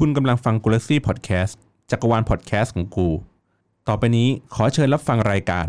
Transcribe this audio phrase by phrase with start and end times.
[0.02, 1.58] ุณกำลังฟังกูลักซี่พอดแคสต์
[1.90, 3.08] จักรวาลพอดแคสต์ของกู
[3.88, 5.66] ต่อไปนี้ขอเชิญรับฟังรายการ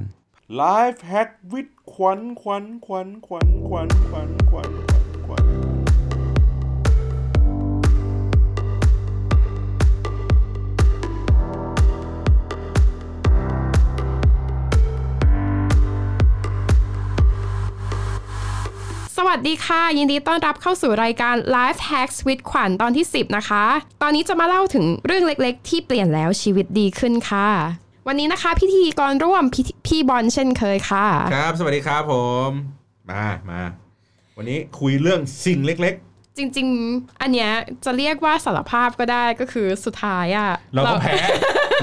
[0.62, 4.70] Life Hack with ขวัญขวัญขวัญขวัญขวัญขวัญขวัญ
[5.26, 5.67] ขวัญ
[19.20, 23.66] สวัสดีค่ะ ยินดีต้อนรับเข้าสู่รายการ Life Hacks with ขวัญตอนที่ 10 นะคะ
[24.02, 27.50] ตอนนี้จะมาเล่าถึงเรื่องเล็กๆ ที่เปลี่ยนแล้วชีวิตดีขึ้นค่ะ
[28.08, 29.55] วันนี้นะคะ พิธีกรร่วมพ
[29.88, 32.14] พี่บอลเช่นเคยค่ะ ครับ สวัสดีครับผ
[32.48, 32.50] ม
[33.12, 33.62] มามา
[34.38, 35.96] วันนี้คุยเรื่องสิ่งเล็ก
[36.38, 37.52] จริง ๆ อันเนี้ย
[37.86, 41.16] จะเรียกว่าสารภาพก็ได้ก็คือสุดท้ายอะๆเราก็แพ้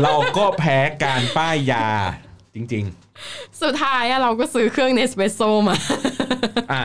[0.03, 1.87] เราก็แพ้การป้ายยา
[2.55, 2.85] จริง
[3.63, 6.83] สุดท้ายอะเราก็ซื้อเครื่องเนสเ e โซมาๆอะ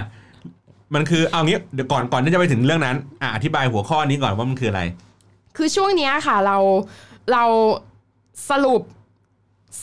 [0.94, 4.82] มันคือเอางี้เดี๋ยวก่อนก่อนที่จะไปถึงเรื่องนั้นอะอธิบายหัวข้อนี้ก่อนว่ามันคืออะไร
[5.58, 6.58] คือช่วงนี้ค่ะเรา
[7.32, 7.44] เรา
[8.50, 8.82] สรุป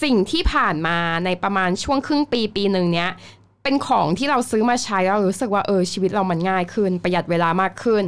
[0.03, 3.11] สิ่งที่ผ่านมาในประมาณช่วงครึ่งปีปีหนึ่งเนี้ย
[3.63, 8.05] เป็นของที่เราซื้อมาใช้เรารู้สึกว่าเออชีวิตเรามันง่ายขึ้น ประหยัดเวลามากขึ้น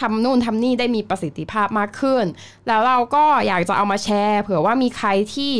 [0.00, 2.24] ทำนู่นทำนี่ได้มีประสิทธิภาพมากขึ้น
[2.66, 5.52] แล้วเราก็อยากจะเอามาแชร์ เผื่อว่ามีใครที่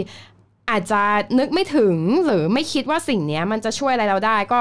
[0.70, 1.02] อาจจะ
[1.38, 4.60] นึกไม่ถึงหรือไม่คิดว่าสิ่งเนี้ยมันจะช่วยอะไรเราได้ก็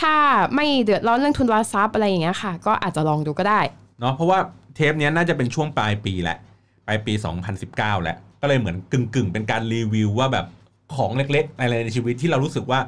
[0.00, 0.14] ถ้า
[0.54, 3.60] ไม่เดือดร้อนเรื่องทุนทรัพย์อะไรอย่างเงี้ยค่ะ ก็อาจจะลองดูก็ได้
[4.00, 4.38] เนาะเพราะว่า
[4.74, 6.38] เทปเนี้ยน่าจะเป็นช่วงปลายปีแหละ
[6.86, 7.12] ปลายปี
[7.58, 10.46] 2019แหละก็เลยเหมือนกึ่งกึ่งๆ เป็นการรีวิวว่าแบบ
[10.94, 12.80] ของเล็กๆอะไรในชีวิตที่เรารู้สึกว่า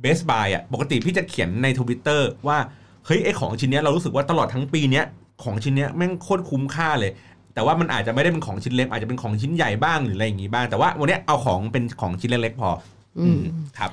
[0.00, 2.58] เบสบายอะปกติพี่จะเขียนในทวิตเตอร์ว่า
[3.06, 5.04] เฮ้ยไอของชิ้นเนี้ยเรารู้สึกว่าตลอดทั้งปีเนี้ย
[5.44, 7.12] ของชิ้นเนี้ยแม่งโคตรคุ้มค่าเลย
[7.54, 12.70] แต่ว่ามันอาจจะไม่ได้เป็นของชิ้นเล็กอาจจะเป็นของชิ้นใหญ่บ้างหรืออะไรอย่างงี้บ้างแต่ว่าวันเนี้ยเอาของเป็นของชิ้นเล็กๆพอ
[13.18, 13.42] อืม
[13.78, 13.90] ครับ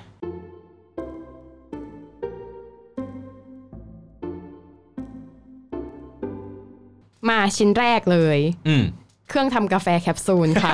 [7.30, 8.84] มาชิ้นแรกเลย อืม
[9.30, 10.74] เครื่องทำกาแฟแคปซูลค่ะ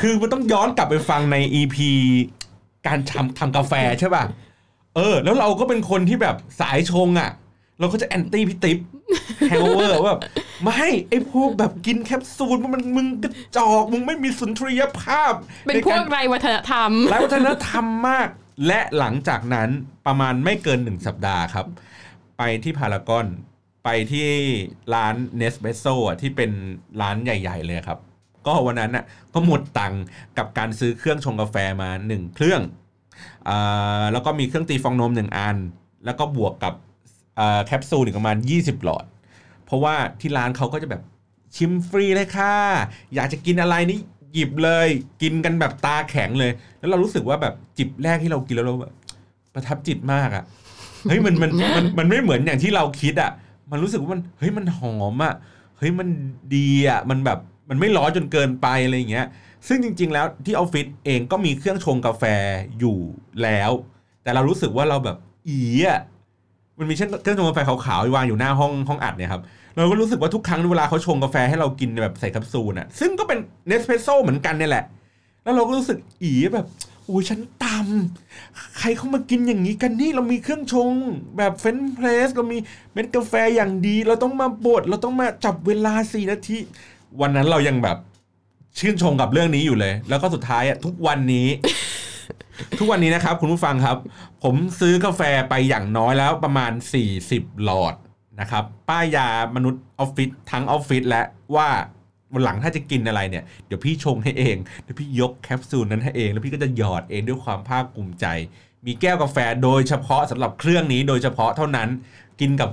[0.00, 1.76] คือมันต้องย้อนกลับไปฟังใน EP
[2.86, 4.24] การทำทำกาแฟใช่ป่ะ
[4.96, 7.30] เออ แล้วเราก็เป็นคนที่แบบสายชงอะ
[7.80, 8.78] เราก็จะ anti พี่ติ๊บ
[9.48, 10.20] แฮงเวอร์ว่าแบบ
[10.62, 15.32] ไม่ไอพวกแบบกินแคปซูลมันมึงกระจอก มึงไม่มีสุนทรียภาพ
[15.66, 18.28] เป็นพวกไรวัฒนธรรมไร้วัฒนธรรมมาก
[18.66, 19.68] และหลังจากนั้น
[20.06, 21.66] ประมาณไม่เกินหนึ่งสัปดาห์ครับ
[22.38, 23.26] ไปที่พารากอน
[23.84, 24.28] ไปที่
[24.94, 26.50] ร้านเนสเ e สโซอะที่เป็น
[27.00, 27.98] ร้านใหญ่ ๆ เลยครับ
[28.46, 30.02] ก็วันนั้นน่ะก็หมดตังค์
[30.38, 32.62] กับการซื้อเครื่องชงกาแฟมาหนึ่งเครื่อง
[33.48, 33.50] อ
[34.12, 35.56] แล้วก็มีเครื่องตีฟองนมหนึ่งอัน
[36.04, 36.74] แล้วก็บวกกับ
[37.66, 39.04] แคปซูลอีกประมาณ 20 หลอด
[39.64, 41.02] เพราะว่าที่ร้านเขาก็จะแบบ
[41.56, 42.54] ชิมฟรีเลยค่ะ
[43.14, 43.98] อยากจะกินอะไรนี่
[44.34, 44.88] หยิบเลย
[45.22, 48.92] กินกันแบบตาแข็งเลย แล้วเรารู้สึกว่าแบบจิบแรกที่เรากินแล้วเราแบบ
[49.54, 50.44] ประทับจิตมากอะ่ะ
[51.08, 53.30] เฮ้ยมันมันมันมันไม่เหมือนอย่างที่เราคิดอะ่ะ
[53.70, 55.34] มันรู้สึกว่ามันเฮ้ยมันหอมอะ่ะ
[55.78, 56.08] เฮ้ยมัน
[56.56, 57.38] ดีอะ่ะมันแบบ
[57.70, 59.26] มันไม่ร้อนจนเกินไปอะไรอย่างเงี้ย
[59.68, 62.24] ซึ่งจริง ๆ แล้วที่ออฟฟิศเองก็มีเครื่องชงกาแฟ
[62.78, 62.98] อยู่
[63.42, 63.70] แล้ว
[64.22, 65.16] แต่เรารู้สึกว่าเราแบบ
[65.48, 66.00] อีอะ
[66.78, 69.42] มันมีเช่นเครื่องชงกาแฟขาวๆวางอยู่หน้าห้องห้องอัดเนี่ยครับ
[69.76, 73.38] เราก็รู้สึกว่าทุกครั้งเวลาเขาชงกาแฟให้เรากินแบบใส่แคปซูลน่ะซึ่งก็เป็น
[73.68, 74.84] เนสเพรสโซเหมือนกันเนี่ยแหละ
[75.44, 76.66] แล้วเราก็รู้สึกอีแบบ
[77.08, 80.90] อ้ยฉันตำใครเขามากินอย่างนี้กันนี่เรามีเครื่องชง
[81.36, 82.58] แบบเฟนเพลสเรามี
[82.92, 86.58] เม็ดกาแฟอย่างดี เราต้องมาบดเราต้องมาจับเวลาสี่นาที
[87.20, 87.98] วันนั้นเรายังแบบ
[88.78, 91.48] ชื่นชมกับเรื่องนี้อยู่เลย แล้วก็สุดท้ายอะทุกวันนี้
[92.78, 93.98] ทุกวันนี้นะครับ คุณผู้ฟังครับ
[94.42, 96.72] ผมซื้อกาแฟไปอย่างน้อยแล้วประมาณ
[97.16, 97.94] 40 หลอด
[98.40, 101.22] นะครับ ป้ายยามนุษย์ออฟฟิศทั้งออฟฟิศและ
[101.56, 101.68] ว่า
[102.34, 108.26] วันหลังถ้าจะกินอะไรเนี่ยเดี๋ยวพี่ชงให้เองเดี๋ยวพี่ยกแคปซูลนั้นให้เอง แล้วพี่ก็จะหยอดเองด้วยความภาคภูมิใจ
[108.86, 111.88] มีแก้วกาแฟโดยเฉพาะสำหรับเครื่องนี้โดยเฉพาะเท่านั้น
[112.40, 112.70] กินกับ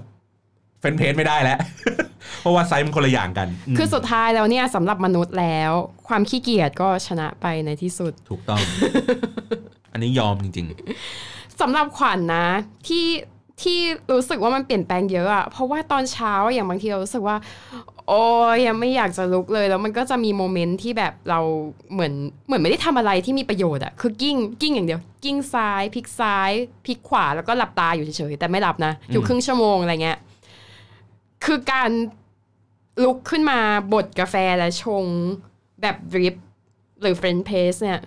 [0.80, 1.60] French press ไม่ได้แล้ว
[2.40, 5.72] เพราะว่าไซส์มันคนละอย่างกันมคือสุดท้ายแล้วเนี่ยสำหรับมนุษย์แล้ว
[6.08, 8.62] ความขี้เกียจก็ชนะไปในที่สุด ถูกต้อง
[9.92, 10.68] อันนี้ยอมจริง
[11.62, 12.48] สำหรับขวัญนะ
[12.88, 13.06] ที่
[13.64, 13.80] ที่
[14.12, 17.38] รู้สึกว่ามันเปลี่ยนแปลงเยอะอะเพราะว่าตอนเช้าอย่างบางทีเรารู้สึกว่า
[18.08, 18.24] โอ้
[18.54, 21.40] ยยังไม่อยากจะลุกเลย แล้วมันก็จะมี moment ที่แบบเรา
[21.94, 22.14] เหมือน
[22.48, 26.52] เหมือนไม่ได้ทำอะไรที่มีประโยชน์อะคือกลิ้งกลิ้งอย่างเดียว กลิ้งซ้ายพลิกซ้าย
[26.86, 30.20] พลิกขวาแล้วก็หลับตาอยู่เฉยๆแต่ไม่หลับนะอยู่ครึ่งชั่วโมงอะไรเงี้ย
[31.46, 31.90] คือการ
[33.04, 33.60] ลุกขึ้นมา
[33.94, 35.04] บดกาแฟและชง
[35.82, 36.36] แบบ drip
[37.02, 38.00] หรือ French press เนี่ย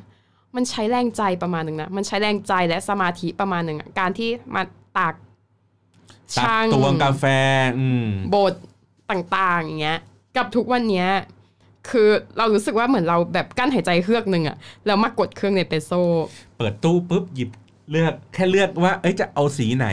[0.54, 4.62] มันใช้แรงใจประมาณหนึ่งนะ มันใช้แรงใจและสมาธิประมาณหนึ่งการที่มา
[4.98, 5.14] ตาก
[6.34, 7.24] ชั่งตวงกาแฟ
[7.78, 8.54] อืมบท
[9.10, 9.98] ต่างๆอย่างเงี้ย
[10.36, 11.08] กับทุกวันเนี้ย
[11.90, 12.08] คือ
[12.38, 14.56] เรารู้สึกว่าเหมือนเราแบบกลั้นหายใจเฮือกหนึ่งอะ
[14.86, 16.02] แล้วมากดเครื่อง Nespresso
[16.58, 17.50] เปิดตู้ปุ๊บหยิบ
[17.90, 19.86] เลือกแค่เลือกว่า เอ้ยจะเอาสีไหน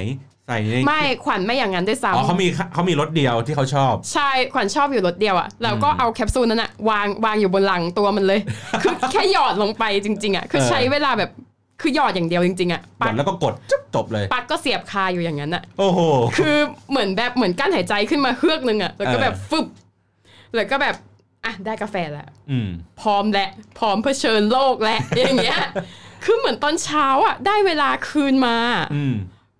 [0.51, 8.39] สส่ในไม่ขวัญไม่อย่างนั้นด้วยอ๋อเขาซ้ำมีเขามีรถเดียวที่เขาชอบ ใช่ขวัญชอบอยู่รถเดียวอะแล้วก็อืมเอาแคปซูลนั้นอะวางวางอยู่บนหลังตัวมันเลย
[8.83, 11.31] คือแค่หยอดลงไปจริง ๆอะคือเออใช้เวลาแบบ
[11.81, 15.99] คือหยอดอย่างเดียวจริงๆอะกปัดกแล้วก็กดจุ๊บจบเลยปักก็เสียบคาอยู่อย่างนั้นอะโอ้โห
[16.37, 16.57] คือ
[16.91, 19.67] เหมือนแบบเหมือนกั้นหายใจขึ้นมาเฮือกนึงอะแล้วก็เออแบบฟึบ
[20.55, 20.95] แล้วก็แบบ
[21.45, 22.69] อะได้กาแฟแล้วอืม
[23.01, 25.59] พร้อมและพร้อมเผชิญโลกและอย่างเงี้ย
[26.23, 28.57] คือเหมือนตอนเช้าอะ ได้เวลาคืนมา
[28.95, 29.15] อืม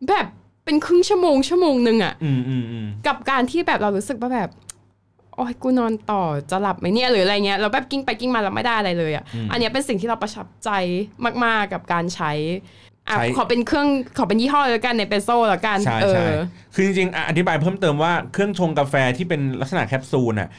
[0.10, 0.28] แบบ
[0.66, 10.70] เป็นครึ่งชั่วโมงชั่วโมงหนึ่งอะอืมอืมอืมกับการที่แบบเรารู้สึกว่าแบบโอ้ยกูนอนต่อจะหลับไหมเนี่ยหรืออะไรเงี้ยแล้วแบบกิ้งไปกิ้งมาแล้วไม่ได้อะไรเลยอะอันเนี้ยเป็นสิ่งที่เราประทับใจ
[11.46, 12.32] มากๆกับการใช้
[13.10, 13.88] อะใช้ ขอเป็นเครื่อง
[14.18, 16.40] ขอเป็นยี่ห้อแล้วกันในเปโซแล้วกันใช่เอใช่อ
[16.76, 20.50] คือจริงๆอะอธิบายเพิ่มเติมว่าเครื่องชงกาแฟที่เป็นลักษณะแคปซูลน่ะ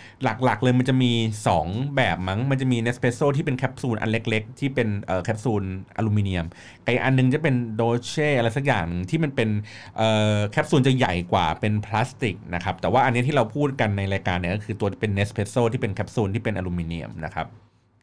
[0.45, 1.13] หลักๆ เลยมันจะมี
[1.57, 5.63] 2 แบบมั้ง มันจะมี Nespresso ที่เป็นแคปซูลอันเล็กๆ ที่เป็นเอ่อแคปซูล
[5.97, 9.49] อลูมิเนียมกับอีกอันหนึ่งจะเป็น Dolce อะไรสักอย่างหนึ่งที่มันเป็น
[9.97, 17.47] เอ่อแคปซูลจะใหญ่กว่าเป็นพลาสติกนะครับ แต่ว่าอันนี้ที่เราพูดกันในรายการเนี่ยก็คือตัวเป็นเนสเป s โซที่เป็นแคปซูลที่เป็นอลูมิเนียมนะครับ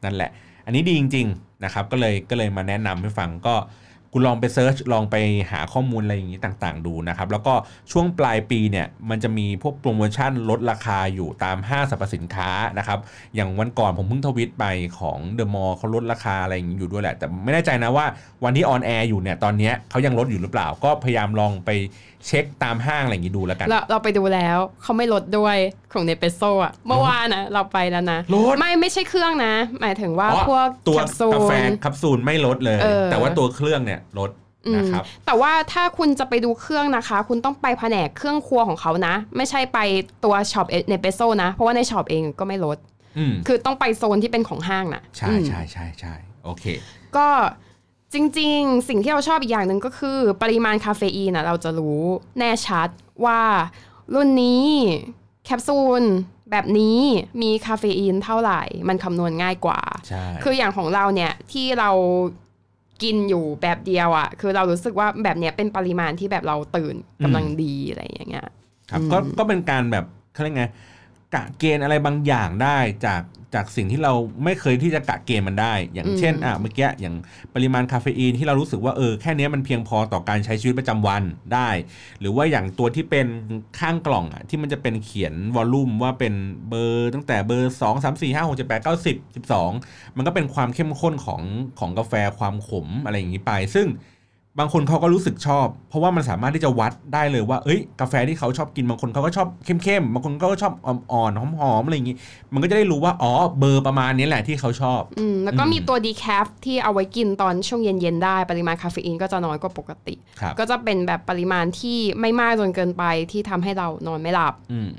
[0.04, 0.30] นั่นแหละ
[0.66, 3.54] อันนี้ดีจริง ๆ นะครับ ก็เลยก็เลยมาแนะนำให้ฟังก็
[4.12, 5.16] คุณลองไป search ลองไป
[5.50, 7.54] หาข้อมูลอะไรอย่างนี้ต่างๆ ดูนะครับ แล้วก็
[7.92, 12.98] ช่วงปลายปีเนี่ยมันจะมีพวกโปรโมชั่นลดราคาอยู่ตามห้างสรรพสินค้านะครับ
[13.34, 14.64] อย่างวันก่อนผมเพิ่งทวิตไป
[14.98, 18.06] ของเดอะมอลล์เขาลดราคาอะไรอย่างนี้อยู่ด้วยแหละ แต่ไม่แน่ใจนะว่า
[18.44, 21.70] วันที่ on air อยู่เนี่ยตอนนี้เขายังลดอยู่หรือเปล่า ก็พยายามลองไป
[22.26, 25.56] เช็คตามห้างอะไรอย่างนี้ดูแล้วกัน เราเราไปดูแล้วเขาไม่ลดด้วย
[25.92, 34.30] ของ Nespresso อะเมื่อวานนะเราไปแล้วนะลดไม่ไม่ใช่เครื่องนะ หมายถึงว่าอ๋อพวกตัวแคปซูลกาแฟแคปซูลไม่ลดเลยเออแต่ว่าตัวเครื่องเนี่ยลด
[34.66, 39.78] อืมนะครับแต่ว่าถ้าคุณจะไปดูเครื่องนะคะ คุณต้องไปแผนกเครื่องครัวของเขานะ ไม่ใช่ไป
[40.24, 42.78] ตัว shop Nespresso นะ เพราะว่าใน shop เองก็ไม่ลด
[43.18, 46.14] อืมคือต้องไปโซนที่เป็นของห้างนะใช่อืมใช่ใช่ใช่
[46.44, 46.64] โอเค
[47.16, 47.26] ก็
[48.14, 52.00] จริง ๆ สิ่งที่เราชอบอีกอย่างหนึ่งก็คือ ปริมาณคาเฟอีนนะเราจะรู้
[52.38, 52.88] แน่ชัด
[53.24, 53.40] ว่า
[54.14, 54.64] รุ่นนี้
[55.44, 56.02] แคปซูล
[56.50, 56.98] แบบนี้
[57.42, 61.90] มีคาเฟอีนเท่าไหร่ มันคำนวณง่ายกว่าใช่คืออย่างของเราเนี่ยที่เรา
[63.02, 68.46] กินอยู่แบบเดียวอะ่ะ คือเรารู้สึกว่าแบบเนี้ยเป็นปริมาณที่แบบเราตื่นกำลังดีอะไรอย่างเงี้ย
[68.90, 70.64] ครับ ก็ก็เป็นการแบบเขาเรียกไง
[71.34, 73.22] กะเกณฑ์อะไรบางอย่างได้จาก
[73.54, 74.12] จากสิ่งที่เรา
[74.44, 77.14] ไม่เคยที่จะกะเกณฑ์มันได้ อย่างเช่นอะเมื่อกี้อย่าง
[77.54, 81.22] ปริมาณคาเฟอีนที่เรารู้สึกว่าเออแค่เนี้ยมันเพียงพอต่อการใช้ชีวิตประจำวัน
[81.54, 81.70] ได้
[82.20, 83.26] หรือว่าอย่างตัวที่เป็น
[83.78, 86.34] ข้างกล่องอะที่มันจะเป็นเขียนวอลลุ่มว่าเป็น
[86.68, 91.42] เบอร์ตั้งแต่เบอร์ 2 3 4 5 6 7 8 9 10 12 มันก็เป็นความเข้มข้นของ
[91.78, 93.86] ของกาแฟความขมอะไรอย่างนี้ไป ซึ่ง
[94.58, 102.16] บางคนเขาก็รู้สึกชอบ เพราะว่ามันสามารถที่จะวัดได้เลยว่า เอ้ย กาแฟที่เขาชอบกินบางคนเขาก็ชอบเข้มๆบางคนก็ชอบอ่อนๆหอมๆอะไรอย่างงี้
[102.52, 114.90] มันก็จะได้รู้ว่า อ๋อ เบอร์ประมาณนี้แหละที่เขาชอบอืมแล้วก็อืมมีตัว decaf ที่เอาไว้กินตอนช่วงเย็นๆได้ ปริมาณคาเฟอีนก็จะน้อยกว่าปกติครับก็จะเป็นแบบปริมาณที่ไม่มากจนเกินไปที่ทำให้เรานอนไม่หลับอืม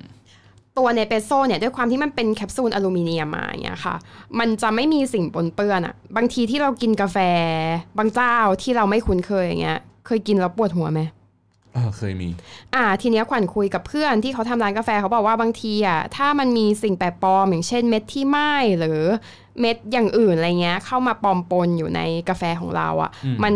[0.82, 3.96] ตัว Nespresso เนี่ยด้วยความที่มันเป็นแคปซูลอลูมิเนียมมาอย่างเงี้ยค่ะ
[4.40, 7.18] มันจะไม่มีสิ่งปนเปื้อนอะบางทีที่เรากินกาแฟ
[7.98, 11.02] บางเจ้าที่เราไม่คุ้นเคยอย่างเงี้ยเคยกินแล้วปวดหัวไหม
[11.74, 12.30] เออเคยมี
[12.76, 19.02] อ่า ทีเนี้ยขวัญคุยกับเพื่อนที่เขาทำร้านกาแฟเขาบอกว่าบางทีอะถ้ามันมีสิ่งแปลกปลอมอย่างเช่นเม็ดที่ไหม้หรือ
[19.60, 23.54] เม็ดอย่างอื่นอะไรเงี้ยเข้ามาปลอมปนอยู่ในกาแฟของเราอะอืมมัน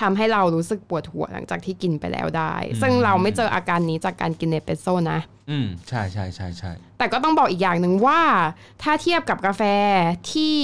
[0.00, 5.20] ทำให้เรารู้สึกปวดหัวหลังจากที่กินไปแล้วได้ ซึ่งเราไม่เจออาการนี้จากการกินเนเปโซนะ
[5.50, 8.20] อืมใช่ใช่ใช่ใช่แต่ก็ต้องบอกอีกอย่างหนึ่งว่า
[8.82, 9.62] ถ้าเทียบกับกาแฟ
[10.32, 10.56] ที่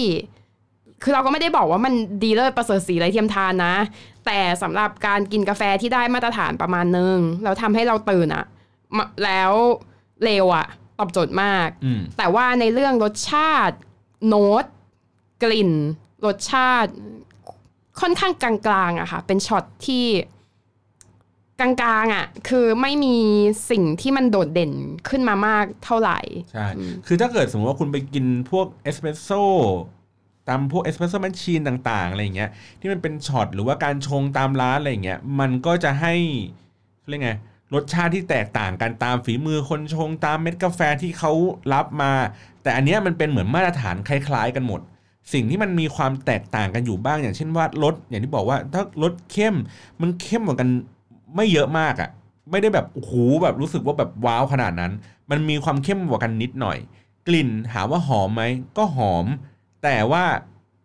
[1.03, 3.75] คือเราก็ไม่ได้บอกว่ามันดีเลิศประเสริฐสีไรเทียมทานนะ
[4.27, 8.45] แต่สำหรับการกินกาแฟที่ได้มาตรฐานประมาณนึงแล้วทำให้เราตื่นอะ
[8.97, 9.53] มาแล้ว
[10.25, 10.67] เร็วอะ
[10.99, 13.77] ตอบโจทย์มากอืมแต่ว่าในเรื่องรสชาติ
[14.27, 14.65] โน้ต
[15.43, 15.73] กลิ่น
[16.25, 16.93] รสชาติ
[18.01, 20.05] ค่อนข้างกลางๆอะค่ะ เป็นช็อตที่
[21.61, 21.71] กลา
[22.03, 23.17] งๆอะคือไม่มี
[23.71, 24.73] สิ่งที่มันโดดเด่น
[25.09, 26.19] ขึ้นมามากเท่าไหร่
[26.53, 26.67] ใช่
[27.07, 29.43] คือถ้าเกิดสมมติว่าคุณไปกินพวกเอสเปรสโซ่
[30.49, 32.51] ตามพวก espresso machine ต่าง ๆ อะไรอย่างเงี้ย
[32.81, 36.15] ที่มันเป็นช็อตหรือว่าการชงตามร้านอะไรอย่างเงี้ยมันก็จะให้
[37.09, 37.31] เรียกไง
[37.75, 41.33] รสชาติที่แตกต่างกันตามฝีมือคนชงตามเม็ดกาแฟที่เขา
[41.73, 42.13] รับมา
[42.63, 44.81] แต่อันนี้มันเป็นเหมือนมาตรฐานคล้าย ๆ กันหมด
[45.33, 49.55] สิ่งที่มันมีความแตกต่างกันอยู่บ้างอย่างเช่นว่ารสอย่างที่บอกว่าถ้ารสเข้ม
[50.01, 50.69] มันเข้มกว่ากัน
[51.37, 52.11] ไม่เยอะมากอะ่ะ
[52.51, 53.13] ไม่ได้แบบโอ้โห
[53.43, 54.93] แบบรู้สึกว่าแบบว้าวขนาดนั้น
[55.31, 56.79] มันมีความเข้มกว่ากันนิดหน่อย
[57.29, 58.43] กลิ่นถามว่าหอมไหม
[58.77, 59.27] ก็หอม
[59.83, 60.25] แต่ว่า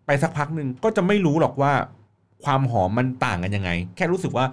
[0.06, 1.74] ไปสักพักหนึ่งก็จะไม่รู้หรอกว่า
[2.44, 4.46] ความหอมมันต่างกันยังไง แค่รู้สึกว่า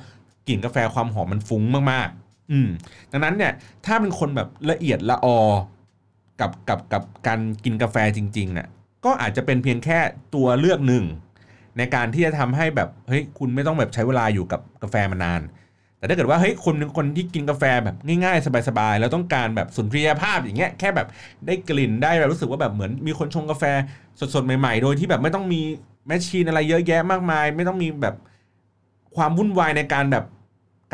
[0.49, 1.63] กลิ่นกาแฟความหอมมันฟุ้ง
[1.93, 2.69] มากๆ อืม
[3.13, 3.53] ดังนั้นเนี่ย
[3.87, 5.39] ถ้าเป็นคนแบบละเอียดละออ
[6.41, 8.69] กับกับกับการกินกาแฟจริงๆเนี่ย
[9.05, 9.99] ก็อาจจะเป็นเพียงแค่
[10.35, 11.05] ตัวเลือกหนึ่ง
[11.79, 15.41] ในการที่จะทำให้แบบเฮ้ยคุณไม่ต้องแบบใช้เวลาอยู่กับกาแฟมานาน
[15.99, 21.07] แต่ถ้าเกิดว่าเฮ้ยคนเป็นคนที่กินกาแฟแบบง่ายๆ สบายๆ แล้วต้องการแบบสุนทรียภาพอย่างเงี้ยแค่แบบ
[21.47, 23.65] ได้กลิ่นได้แบบรู้สึกว่าแบบเหมือนมีคนชงกาแฟ
[24.35, 25.61] สดๆ ใหม่ๆ โดยที่แบบไม่ต้องมี
[26.07, 28.15] แมชชีนอะไรเยอะแยะมากมาย ไม่ต้องมีแบบ
[29.17, 30.25] ความวุ่นวายในการแบบ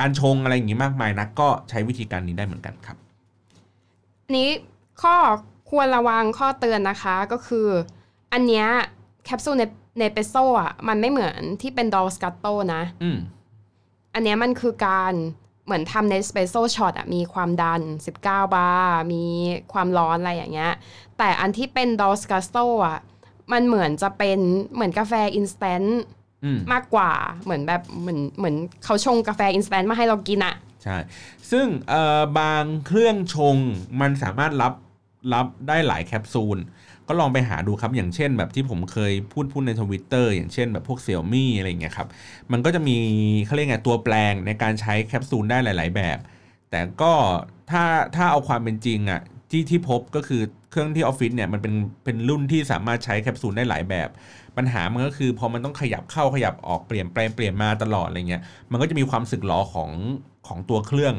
[0.00, 2.96] การชงอะไรอย่างงี้มากมายนักก็ใช้วิธีการนี้ได้เหมือนกันครับ
[4.36, 4.50] นี้
[5.02, 5.16] ข้อ
[5.70, 7.68] ควรระวังข้อเตือนนะคะก็คือ
[8.32, 8.66] อันเนี้ย
[9.24, 9.62] แคปซูลเน
[9.98, 13.18] เน Nespresso อะมันไม่เหมือนที่เป็น Dolce Gusto นะอืม
[14.14, 15.12] อันเนี้ยมันคือการ
[15.64, 17.80] เหมือนทำ espresso shot อะมีความดัน
[18.16, 19.24] 19 บาร์มี
[19.72, 20.72] ความร้อนอะไรอย่างเงี้ย
[21.18, 22.98] แต่อันที่เป็น Dolce Gusto อะ
[23.52, 24.38] มันเหมือนจะเป็น
[24.74, 26.19] เหมือนกาแฟ instant อื
[26.56, 27.10] มมากกว่า
[27.44, 30.54] เหมือนแบบเหมือนเหมือนเขาชงกาแฟ instant มาให้เรากินอะ
[30.84, 30.96] ใช่
[31.50, 33.56] ซึ่งเอ่อบางเครื่องชง
[34.00, 34.72] มันสามารถรับ
[35.34, 36.58] รับได้หลายแคปซูล
[37.08, 42.08] ก็ลองไปหาดูครับ อย่างเช่น แบบที่ผมเคยพูดพูดในทวิตเตอร์อย่างเช่นแบบพวก Xiaomi อะไรอย่างเงี้ยครับ
[42.52, 42.96] มันก็จะมี
[43.46, 46.18] เขาเรียกไงตัวแปลงในการใช้แคปซูลได้หลาย ๆ แบบ
[46.70, 47.12] แต่ก็
[47.70, 47.84] ถ้า
[48.16, 49.20] ถ้าเอาความเป็นจริงอะ
[49.50, 54.08] ที่ที่พบก็คือเครื่องที่ออฟฟิศเนี่ยมันเป็นเป็นรุ่นที่สามารถใช้แคปซูลได้หลายแบบ
[54.60, 59.90] ปัญหามันก็คือพอมันต้องขยับเข้าขยับออกเปลี่ยนแปลงเปลี่ยนมาตลอดอะไรเงี้ยมันก็จะมีความสึกหรอของ
[60.46, 61.14] ของตัวเครื่อง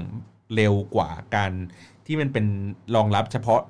[0.55, 1.51] เร็วกว่าการ
[2.05, 2.45] ที่มันเป็น
[2.95, 3.61] รองรับเฉพาะ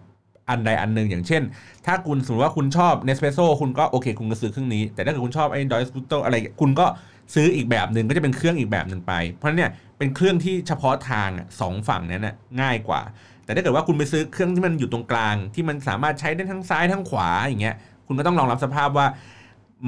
[0.49, 1.41] อันใดอันหนึ่งอย่างเช่น
[1.85, 6.85] ถ้าคุณสมมติว่าคุณชอบเนสเป s โซคุณก็โอเค คุณก็ซื้อเครื่องนี้ แต่ถ้าเกิดคุณชอบไอ้ดอยสกูตโตอะไรคุณก็
[7.33, 13.01] ซื้ออีกแบบหนึ่งก็จะเป็นเครื่องอีกแบบหนึ่งไป เพราะนั้นเนี่ยเป็นเครื่องที่เฉพาะทางอะสองฝั่งนั้นน่ะง่ายกว่า
[13.45, 17.75] แต่ถ้าเกิดว่าคุณไปซื้อเครื่องที่มันอยู่ตรงกลาง ที่มันสามารถใช้ได้ทั้งซ้ายทั้งขวาอย่างเงี้ย
[18.07, 19.07] คุณก็ต้องรองรับสภาพว่า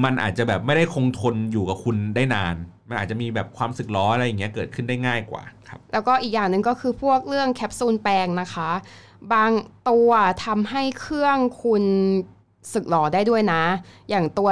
[0.03, 2.55] มันอาจจะแบบไม่ได้คงทนอยู่กับคุณได้นาน
[2.89, 8.69] มันอาจจะมีแบบความสึกล้ออะไรอย่างเงี้ยเกิดขึ้นได้ง่ายกว่าครับ แล้วก็อีกอย่างหนึ่งก็คือพวกเรื่องแคปซูลแปลงนะคะ
[9.33, 9.51] บาง
[9.89, 10.11] ตัว
[10.45, 11.83] ทำให้เครื่องคุณ
[12.73, 13.63] สึกหรอได้ด้วยนะ
[14.09, 14.49] อย่างตัว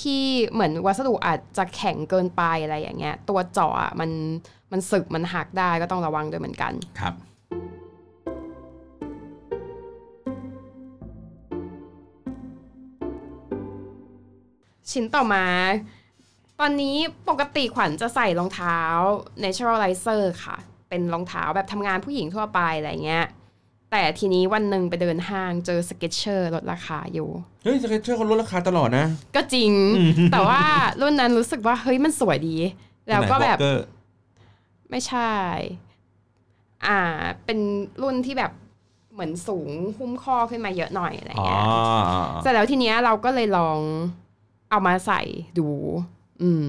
[0.00, 0.22] ที่
[0.52, 4.10] เหมือนวัสดุอาจจะแข็งเกินไปอะไรอย่างเงี้ย ตัวเจาะอะมัน
[4.72, 7.14] มันสึกมันหักได้ก็ต้องระวังด้วยเหมือนกัน ครับ
[14.90, 15.44] ชิ้นต่อมา
[16.60, 16.96] ตอนนี้
[17.28, 18.78] ปกติขวัญจะใส่รองเท้า
[19.44, 20.56] Naturalizer ค่ะ
[20.88, 23.26] เป็นรองเท้าแบบทำงานผู้หญิงทั่วไปอะไรเงี้ย
[23.90, 27.28] แต่ทีนี้วันหนึ่งไปเดินห้างเจอ Skechers ลดราคาอยู่
[27.64, 29.72] เฮ้ย Skechers เขาลดราคาตลอดนะ ก็จริง
[30.32, 30.60] แต่ว่า
[31.00, 32.56] รุ่นนั้นรู้สึกว่าเฮ้ยมันสวยดี
[33.08, 33.78] แล้วก็แบบไหน walker
[34.90, 35.32] ไม่ใช่
[36.86, 37.00] อ่า
[37.44, 37.58] เป็น
[38.02, 38.52] รุ่นที่แบบ
[39.12, 43.78] เหมือนสูงหุ้มข้อขึ้นมาเยอะหน่อยอะไรอ๋อเงี้ยอ๋อเสร็จแล้วทีเนี้ยเราก็เลยลอง
[44.74, 45.22] เอามาใส่
[45.58, 45.68] ดู
[46.42, 46.66] อืม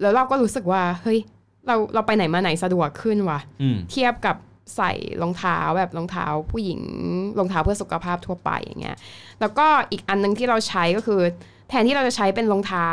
[0.00, 1.20] แล้วเราก็รู้สึกว่า เฮ้ย
[1.66, 4.36] เราเราไปไหนมาไหนสะดวกขึ้นว่ะอืมเทียบกับ
[4.76, 6.80] ใส่รองเท้าแบบรองเท้าผู้หญิง
[7.38, 8.96] รองเท้าเพื่อสุขภาพทั่วไปอย่างเงี้ย
[9.40, 11.20] แล้วก็อีกอันหนึงที่เราใช้ก็คือ
[11.68, 12.90] แทนที่เราจะใช้เป็นรองเท้า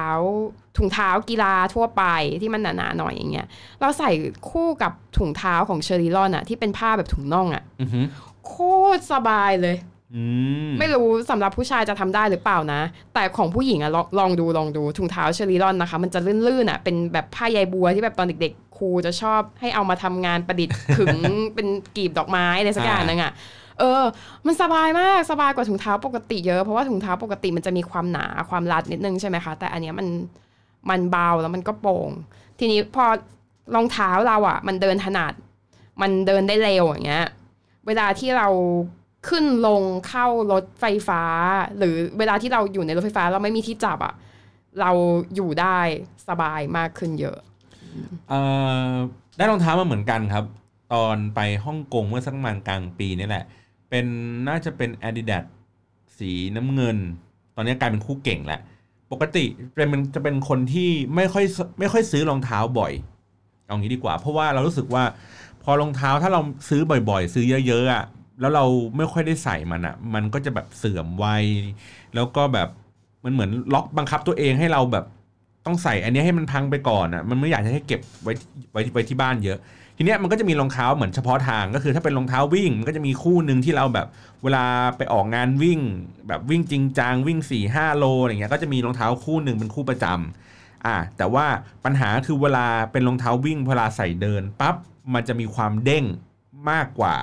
[0.77, 2.03] ถุงเท้ากีฬาทั่วไป
[2.41, 3.47] ที่มันหนาๆหน่อยอย่างเงี้ย
[3.81, 4.11] เราใส่
[4.49, 8.05] คู่กับถุงเท้าของเชอริลอนอะที่เป็นผ้าแบบถุงน่องอะอือหือ
[8.47, 8.53] โค
[8.97, 9.90] ตรสบายเลยอืม
[10.79, 12.81] ไม่รู้สำหรับผู้ชายจะทำได้หรือเปล่านะ
[13.13, 21.17] แต่ของผู้หญิงอะลองลองดูลองดูถุงเท้าเชอริลอนนะคะ มันจะลื่นๆอะเป็นแบบผ้าใยบัวที่แบบตอนเด็กๆ ครูจะชอบให้เอามาทำงานประดิษฐ์ขึง
[21.55, 23.31] เป็นกีบดอกไม้อะไรสักอย่างนึงอะ
[23.79, 24.03] เออ
[24.45, 30.07] มันสบายมากสบายกว่าถุงเท้าปกติเยอะเพราะว่าถุงเท้าปกติมันจะมีความหนาความรัดนิดนึงใช่ไหมคะแต่อันเนี้ยมัน
[30.89, 32.09] มันเบาแล้วมันก็โปร่ง
[32.59, 33.05] ทีนี้พอ
[33.75, 35.33] รองเท้าเราอะมันเดินถนัด
[36.01, 37.27] มันเดินได้เร็วอย่างเงี้ย
[37.87, 38.47] เวลาที่เรา
[39.27, 41.21] ขึ้นลงเข้ารถไฟฟ้า
[41.77, 44.13] หรือเวลาที่เราอยู่ในรถไฟฟ้าเราไม่มีที่จับอะ่ะ
[44.81, 44.91] เรา
[45.35, 45.79] อยู่ได้
[46.27, 47.37] สบายมากขึ้นเยอะ
[48.29, 48.33] เอ
[48.89, 48.91] อ
[49.37, 50.45] ได้รองเท้ามาเหมือนกันครับ
[50.93, 53.45] ตอนไปฮ่องกงเมื่อสักประมาณกลางปีนี่แหละ
[53.89, 54.05] เป็น
[54.47, 55.43] น่าจะเป็น Adidas
[56.17, 56.97] สีน้ำเงิน
[57.55, 58.61] ตอนนี้กลายเป็นคู่เก่งแหละ
[59.11, 61.45] ปกติเป็นจะเป็นคนที่ไม่ค่อย
[61.79, 62.93] ไม่ค่อยซื้อรองเท้าบ่อย
[63.65, 65.03] เอางี้ดีกว่า เพราะว่าเรารู้สึกว่า
[65.63, 68.03] พอรองเท้าถ้าเราซื้อบ่อย ๆ ซื้อเยอะๆอะ
[68.41, 68.65] แล้วเรา
[68.97, 71.25] ไม่ค่อยได้ใส่มันอะ มันก็จะแบบเสื่อมไว
[72.15, 72.69] แล้วก็แบบ
[73.23, 75.05] มันเหมือนล็อกบังคับตัวเองให้เราแบบ
[75.65, 78.33] ต้องใส่อันนี้ให้มันพังไปก่อนอะมันไม่อยากจะให้เก็บไว้
[78.71, 79.59] ไว้ไว้ที่บ้านเยอะ
[79.97, 84.07] ทีเนี้ยมันก็จะมีรองเท้าเหมือนเฉพาะทางก็คือถ้าเป็นรองเท้าวิ่งมันก็จะมีคู่หนึ่งที่เราแบบ
[84.43, 84.65] เวลา
[84.97, 85.79] ไปออกงานวิ่ง
[86.27, 91.45] แบบวิ่งจริงจังวิ่ง4ี่ห้าโลอะไรเงี้ยก็จะมีรองเท้าคู่หนึ่งเป็นคู่ประจำอ่าแต่ว่า
[91.85, 94.75] ปัญหาคือเวลาเป็นรองเท้าวิ่งเวลาใส่เดินปั๊บ
[95.13, 96.05] มันจะมีความเด้ง
[96.69, 97.15] มากกว่า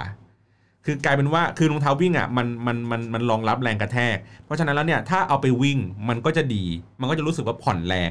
[0.90, 5.78] คือกลายเป็นว่าคือรองเท้าวิ่งอะมันมันมันมันรองรับแรงกระแทก เพราะฉะนั้นแล้วเนี่ยถ้าเอาไปวิ่ง
[6.08, 6.64] มันก็จะดี
[7.00, 8.10] มันก็จะรู้สึกว่าผ่อนแรง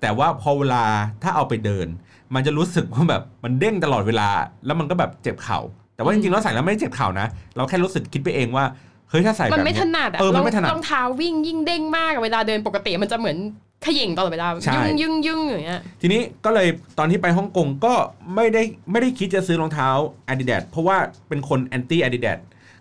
[0.00, 0.84] แต่ว่าพอเวลา
[1.22, 1.88] ถ้าเอาไปเดิน
[2.34, 4.28] มันจะรู้สึกว่าแบบมันเด้งตลอดเวลา
[4.66, 5.60] แล้วมันก็แบบเจ็บเข่า
[5.96, 8.64] แต่ว่าจริงๆแล้วใส่แล้วไม่ได้เจ็บเข่านะ เราแค่รู้สึกคิดไปเองว่า
[9.10, 13.38] เฮ้ยถ้าใส่แบบมันไม่เนี้ถยนัดอะเออมันไม่ถนัดรองเท้าวิ่งยิ่งเด้งมากอะเวลาเดินปกติมันจะเหมือน
[13.84, 17.94] ขขย่งตลอดเวลาใช่ยุ่งยุ่งยุ่งอย่างเงี้ยทีนี้ก็เลยตอนที่ไปฮ่องกงก็
[18.34, 19.88] ไม่ได้ไม่ได้คิดจะซื้อรองเท้า
[20.30, 20.96] Adidas เพราะว่า
[21.28, 22.38] เป็นคนแอนตี้ Adidas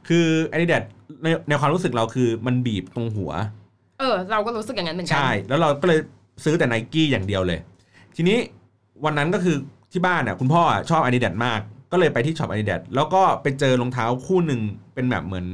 [0.07, 0.83] คือ Adidas
[1.23, 3.31] ในในความรู้สึกเราคือมันบีบตรงหัว
[3.99, 5.99] เออ เราก็รู้สึกอย่างนั้นเหมือนกัใช่แล้วเราก็เลย
[6.43, 7.59] ซื้อแต่ไนกี้อย่างเดียวเลย
[8.15, 8.37] ทีนี้
[9.05, 9.55] วันนั้นก็คือ
[9.91, 11.59] ที่บ้านอะคุณพ่ออะชอบ Adidas มาก
[11.91, 14.61] ก็เลยไปที่ช็อป Adidas แล้วก็ไปเจอรองเท้าคู่หนึ่ง
[14.93, 15.47] เป็นแบบเหมือน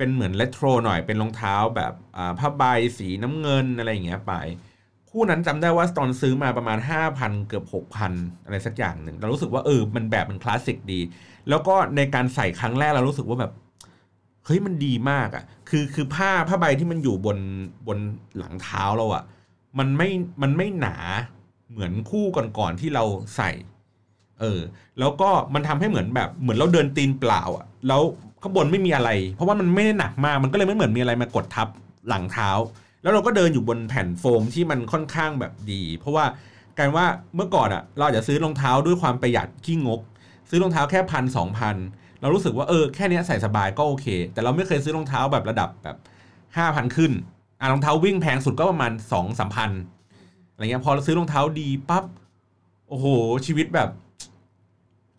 [0.00, 1.92] เป็นเหมือนเลโทรหน่อยเป็นรองเท้าแบบ
[2.38, 2.64] ผ้าใบ
[2.98, 4.32] สีน้ำเงินอะไรอย่างเงี้ยไป
[5.10, 6.78] คู่นั้นจำได้ว่าตอนซื้อมาประมาณ
[7.12, 11.00] 5,000 เกือบ 6,000 อะไรสักอย่างหนึ่งเรารู้สึกว่าเออมันแบบมันคลาสสิกดี
[11.48, 13.52] แล้วก็ในการใส่ครั้งแรกเรารู้สึกว่าแบบ
[14.44, 17.38] เฮ้ยมันดีมากอะ่ะ คือคือผ้าผ้าใบที่มันอยู่บน
[17.86, 17.98] บน
[18.38, 19.24] หลังเท้าเราอะ่ะ
[19.78, 20.08] มันไม่
[20.42, 20.96] มันไม่หนา
[21.70, 23.04] เหมือนคู่ก่อนๆที่เรา
[23.36, 23.50] ใส่
[24.40, 24.60] เออ
[24.98, 28.02] แล้วก็มันทำให้เหมือนแบบเหมือนเราเดินตีนเปล่าอะ่ะ แล้ว
[28.42, 31.68] ข้างบนไม่มีอะไร เพราะว่ามันไม่ได้หนักมากมันก็เลยไม่เหมือนมีอะไรมากดทับ
[32.08, 32.50] หลังเท้า
[33.02, 36.24] แล้วเราก็เดินอยู่บนแผ่นโฟมที่มันค่อนข้างแบบดี เพราะว่า
[36.78, 40.00] การว่าเมื่อก่อนอะ่ะ เราจะซื้อรองเท้าด้วยความประหยัดขี้งก
[40.48, 41.76] ซื้อรองเท้าแค่พันสองพัน
[42.20, 45.96] เรารู้สึกว่าเออแค่นี้ใส่สบายก็โอเค แต่เราไม่เคยซื้อรองเท้าแบบระดับแบบ
[46.56, 47.12] ห้าพันขึ้น
[47.60, 49.70] อะรองเท้าวิ่งแพงสุดก็ประมาณสองสามพัน
[50.52, 52.04] อะไรเงี้ยพอเราซื้อรองเท้าดีปั๊บ
[52.88, 53.06] โอ้โห
[53.46, 53.88] ชีวิตแบบ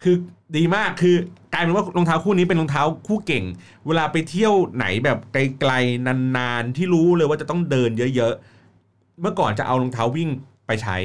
[0.04, 0.16] คือ
[0.58, 1.16] ดีมากคือ
[1.54, 3.44] กลายเป็นว่ารองเท้าคู่นี้เป็นรองเท้าคู่เก่ง
[3.88, 6.06] เวลาไปเที่ยวไหนแบบไกลๆ
[6.38, 10.30] นานๆที่รู้เลยว่าจะต้องเดินเยอะๆ เมื่อก่อนจะเอารองเท้าวิ่ง
[10.68, 10.98] ไปใช้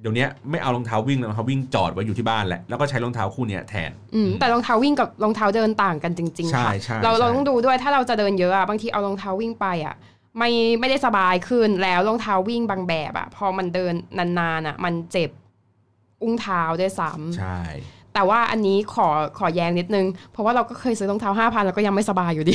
[0.00, 9.94] เดี๋ยวนี้ไม่เอารองเท้าวิ่งแล้วรองเท้าวิ่งจอดไว้อยู่ที่บ้านแหละแล้วก็ใช้รองเท้าคู่เนี้ยแทนอืมแต่รองเท้าวิ่งกับรองเท้าเดินต่างกันจริงๆใช่ค่ะใช่เราใช่เราต้องดูด้วยถ้าเราจะเดินเยอะอะบางทีเอารองเท้าวิ่งไปอะ
[10.38, 15.30] ไม่ไม่ได้สบายขึ้นแล้วรองเท้าวิ่งบางแบบอะพอมันเดินนานๆอะมันเจ็บ
[16.22, 17.58] อุ้งเท้าด้วยซ้ำใช่
[18.14, 19.06] แต่ว่าอันนี้ขอ
[19.38, 22.54] ขอแย้งนิดนึง เพราะว่าเราก็เคยซื้อรองเท้าห้าพันแล้วก็ยังไม่สบายอยู่ดี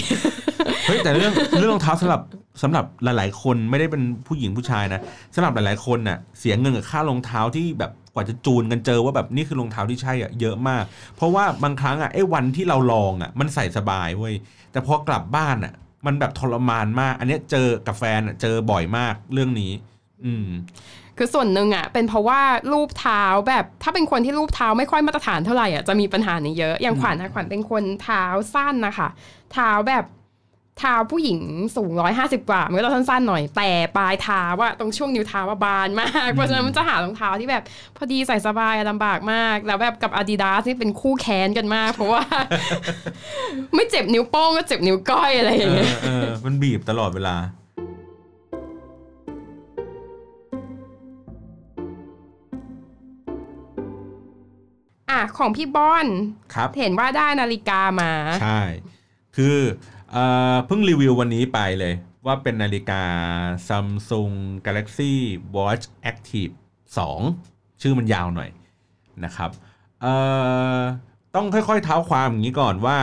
[0.87, 2.21] เฮ้ยแต่เรื่องเรื่องรองเท้าสำหรับ
[2.63, 5.01] สำหรับหลาย ๆ คนไม่ได้เป็นผู้หญิงผู้ชายนะ
[5.35, 10.83] สำหรับหลาย ๆ คนน่ะเสียเงินกับค่ารองเท้าที่แบบกว่าจะจูนกันเจอว่าแบบนี่คือรองเท้าที่ใช่อะเยอะมาก
[11.15, 14.33] เพราะว่าบางครั้งอะไอ้วันที่เราลองอะมันใส่สบายเว้ย
[14.71, 15.73] แต่พอกลับบ้านอะ
[16.05, 19.71] มันแบบทรมานมาก อันเนี้ยเจอกับแฟนอะเจอบ่อยมากเรื่องนี้
[20.23, 20.47] อืม
[21.18, 22.42] คือส่วนหนึ่งอะเป็นเพราะว่า
[22.74, 29.08] รูปเท้าแบบถ้าเป็นคนที่รูปเท้าไม่ค่อยมาตรฐานเท่าไหร่อะจะมีปัญหานี้เยอะอย่างขวัญนะขวัญเป็นคนเท้าสั้นนะคะ
[29.53, 30.06] เท้าแบบ
[30.82, 31.40] เท้าผู้หญิง
[31.75, 37.64] สูงร้อยห้าสิบกว่ามันก็ต้องสั้นๆหน่อย แต่ปลายเท้าว่าตรงช่วงนิ้วเท้าว่าบานมากเพราะฉะนั้นมันจะหารองเท้าที่แบบ
[37.98, 42.24] พอดีใส่สบายลำบากมาก แล้วแบบกับ Adidas นี่เป็นคู่แค้นกันมาก เพราะว่า
[43.75, 47.36] ไม่เจ็บนิ้วโป้งก็เจ็บนิ้วก้อยอะไรอย่างเอเงี้ยอเออมันบีบตลอดเวลา
[55.09, 56.07] อะของพี่บอน
[56.53, 58.61] ครับเห็นว่าได้นาฬิกามา ใช่
[59.35, 59.57] คือ
[60.11, 61.93] เอ่อเพิ่งรีวิววันนี้ไปเลย
[62.25, 63.01] ว่าเป็นนาฬิกา
[63.67, 64.33] Samsung
[64.65, 65.13] Galaxy
[65.55, 66.53] Watch Active
[67.17, 68.50] 2 ชื่อมันยาวหน่อย
[69.25, 69.50] นะครับ
[70.01, 70.13] เอ่
[70.77, 70.79] อ
[71.35, 72.98] ต้องค่อยๆเท้าความอย่างนี้ก่อนว่า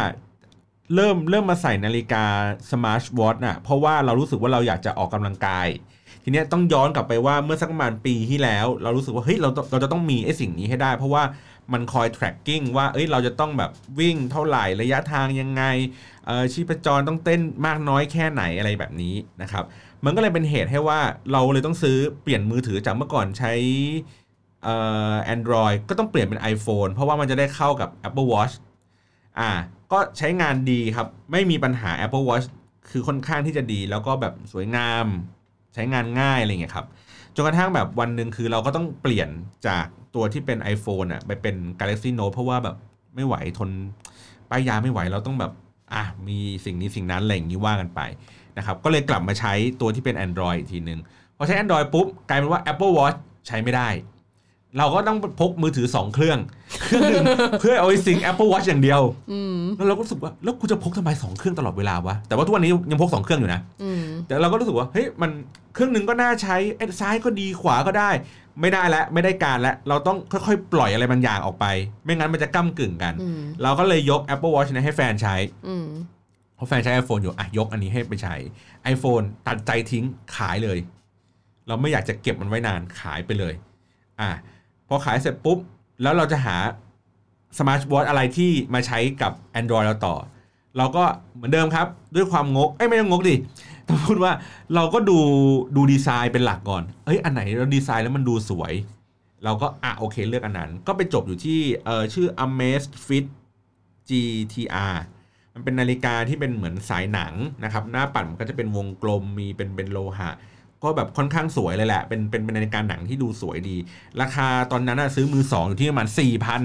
[0.94, 2.24] เริ่มเริ่มมาใส่นาฬิกา
[2.70, 5.68] Smart Watch น่ะเพราะว่าเรารู้สึกว่าเราอยากจะออกกำลังกาย
[6.22, 11.22] ทีเนี้ยต้องย้อนกลับไปว่าเมื่อสักประมาณปีที่แล้ว เรารู้สึกว่าเฮ้ยเราเราจะต้องมีไอ้สิ่งนี้ให้ได้ เพราะว่า
[11.72, 15.62] มันคอย tracking ว่าเอ้ยเราจะต้องแบบวิ่งเท่าไหร่ระยะทางยังไง
[16.52, 19.64] ชีพจรต้องเต้นมากน้อยแค่ไหนอะไรแบบนี้นะครับ
[20.04, 21.00] มันก็เลยเป็นเหตุให้ว่า
[21.32, 23.52] เราเลยต้องซื้อเปลี่ยนมือถือจากเมื่อก่อนใช้
[24.64, 24.76] เอ่
[25.12, 28.54] อ Android ก็ต้องเปลี่ยนเป็น iPhone เพราะว่ามันจะได้เข้ากับ Apple Watch
[29.38, 29.50] อ่า
[29.92, 32.46] ก็ใช้งานดีครับ ไม่มีปัญหา Apple Watch
[32.90, 35.06] คือค่อนข้างที่จะดี แล้วก็แบบสวยงาม
[35.74, 36.86] ใช้งานง่ายอะไรเงี้ยครับ
[37.34, 39.28] จนกระทั่งแบบวันหนึ่งคือเราก็ต้องเปลี่ยน
[39.68, 42.76] จากตัวที่เป็น iPhone อะไปเป็น Galaxy Note เพราะว่าแบบ
[43.14, 43.70] ไม่ไหวทน
[44.50, 45.52] ป้ายยาไม่ไหวเราต้องแบบ
[45.94, 48.00] อะมีสิ่งนี้สิ่งนั้นอะไรอย่างนี้ว่ากันไป
[48.58, 50.98] นะครับก็เลยกลับมาใช้ตัวที่เป็น Android อีกทีหนึ่ง
[51.36, 53.88] พอใช้ Android ปุ๊บกลายเป็นว่า Apple Watch ใช้ไม่ได้
[54.78, 56.38] เราก็ต้องพกมือถือ2เครื่อง
[56.82, 57.24] เครื่องหนึ่ง
[57.60, 59.00] เพื่อเอาไว้ซิง Apple Watch อย่างเดียว
[59.32, 65.30] อืมแล้วเราก็รู้สึกว่าแล้วกูจะพกทำไมสองเครื่องตลอดเวลาวะแต่ว่าทุกวันนี้ยังพกสองเครื่องอยู่นะอืมแต่เราก็รู้สึกว่าเฮ้ยมัน
[65.74, 68.10] เครื่องหนึ่งก็น่าใช้ไอ้ซ้ายก็ดีขวาก็ได้
[68.60, 71.66] ไม่ได้แล้วไม่ได้การแล้วเราต้องค่อยๆ ปล่อยอะไรบางอย่างออกไป
[72.04, 75.34] ไม่งั้นมันจะก้ากึ่งกันอืมเราก็เลยยก Apple Watch เนยให้แฟนใช้
[75.68, 75.86] อืม
[76.54, 78.34] เพราะแฟนใช้ iPhone อยู่อะยกอันนี้ให้ไปใช้
[78.94, 80.04] iPhone ตัดใจทิ้ง
[80.36, 80.78] ขายเลย
[81.66, 83.54] เราไม่อยากจะเก็บมันไว้นานขายไปเลย
[84.20, 84.53] อะพ
[84.94, 85.58] อขายเสร็จปุ๊บ
[86.02, 86.56] แล้วเราจะหา
[87.58, 90.16] สมาร์ทวอทอะไรที่มาใช้กับ Android เราต่อ
[90.78, 91.04] เราก็
[91.34, 93.34] เหมือนเดิมครับ ด้วยความงกเอ้ยไม่ต้องงกดิ
[93.88, 94.32] ต้องพูดว่า
[94.74, 95.18] เราก็ดู
[95.76, 98.72] ดูดีไซน์เป็นหลักก่อนเอ้ยอันไหนเราดีไซน์แล้วมันดูสวย
[99.44, 103.24] เราก็อะโอเคเลือกอันนั้น ก็ไปจบอยู่ที่เออชื่อ Amazfit
[104.08, 104.96] GTR
[105.54, 110.30] มันเป็นนาฬิกาที่เป็นเหมือนสายหนังนะครับ หน้าปัดมันก็จะเป็นวงกลมมีเป็นเป็นโลหะ
[110.84, 113.76] ก็แบบค่อนข้างสวยเลยแหละ เป็นเป็นเป็นนาฬิกาหนังที่ดูสวยดี
[114.20, 116.62] ราคาตอนนั้นซื้อมือสองอยู่ที่ประมาณ4 0 0 0น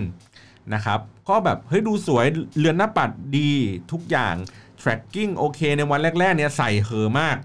[0.74, 2.26] นะครับก็แบบเฮ้ยดูสวย
[2.58, 3.52] เรือนหน้าปัดดี
[3.92, 4.36] ทุกอย่าง
[4.82, 7.38] tracking โอเคในวันแรกๆเนี่ยใส่เห่อมาก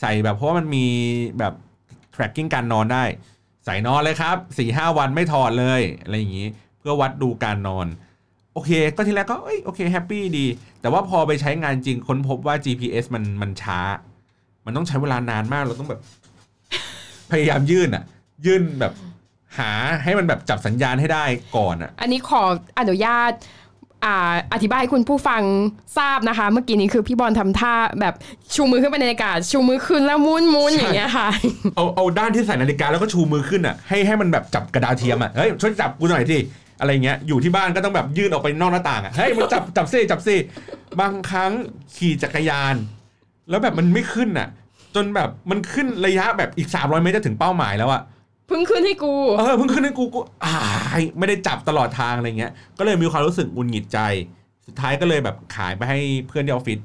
[0.00, 0.86] ใส่แบบเพราะว่ามันมี
[1.38, 1.52] แบบ
[2.14, 3.04] tracking การนอนได้
[3.64, 7.86] ใส่นอนเลยครับสี่วันไม่ถอดเลยอะไรอย่างนี้ เพื่อวัดดูการนอน
[8.54, 10.46] โอเค ก็ทีแรกก็เอ้ยโอเค happy ดี
[10.80, 13.80] แต่ว่าพอไปใช้งานจริงค้นพบว่า GPS มันมันช้า
[14.66, 16.00] มันต้องใช้เวลานานมากเราต้องแบบ
[17.32, 18.04] พยายามยื่นอะ
[18.46, 18.92] ยื่นแบบ
[19.58, 19.70] หา
[20.04, 21.24] ให้มันแบบจับสัญญาณให้ได้
[21.56, 22.42] ก่อนอะ อันนี้ขอ
[22.78, 23.32] อนุญาต
[24.04, 25.42] อ่าอธิบายให้คุณผู้ฟัง
[25.98, 28.14] ทราบนะคะ เมื่อกี้นี้คือพี่บอลทำท่าแบบ
[28.54, 31.28] ชูมือขึ้นไปในอากาศ ชูมือขึ้นแล้วมุนมุนใช่อย่างเงี้ยค่ะ
[31.76, 36.40] เอาเอาด้านที่ใส่นาฬิกาแล้วก็ชูมือขึ้นอะให้ให้มันแบบจับกระดาษเทียมอะเฮ้ยช่วยจับกูหน่อยที่
[36.80, 40.34] อะไรเงี้ยอยู่ที่บ้านก็ต้องแบบยื่นออกไปนอกหน้าต่างอะเฮ้ยมันจับจับซิจับซิ
[41.00, 41.52] บางครั้ง
[41.96, 42.74] ขี่จักรยาน
[43.50, 44.48] แล้วแบบมันไม่ขึ้นอะ
[44.94, 48.02] จนแบบมันขึ้นระยะแบบอีก 300 เมตรจะถึงเป้าหมายแล้วอะ
[48.46, 50.58] เพิ่งขึ้นให้กู เออเพิ่งขึ้นให้กูกูอา
[51.00, 53.98] ยไม่ได้จับตลอดทางอะไรเงี้ย ก็เลยมีความรู้สึกหงุนหงิดใจ
[54.66, 55.98] สุดท้ายก็เลยแบบขายไปให้
[56.28, 56.78] เพื่อนที่ออฟฟิศ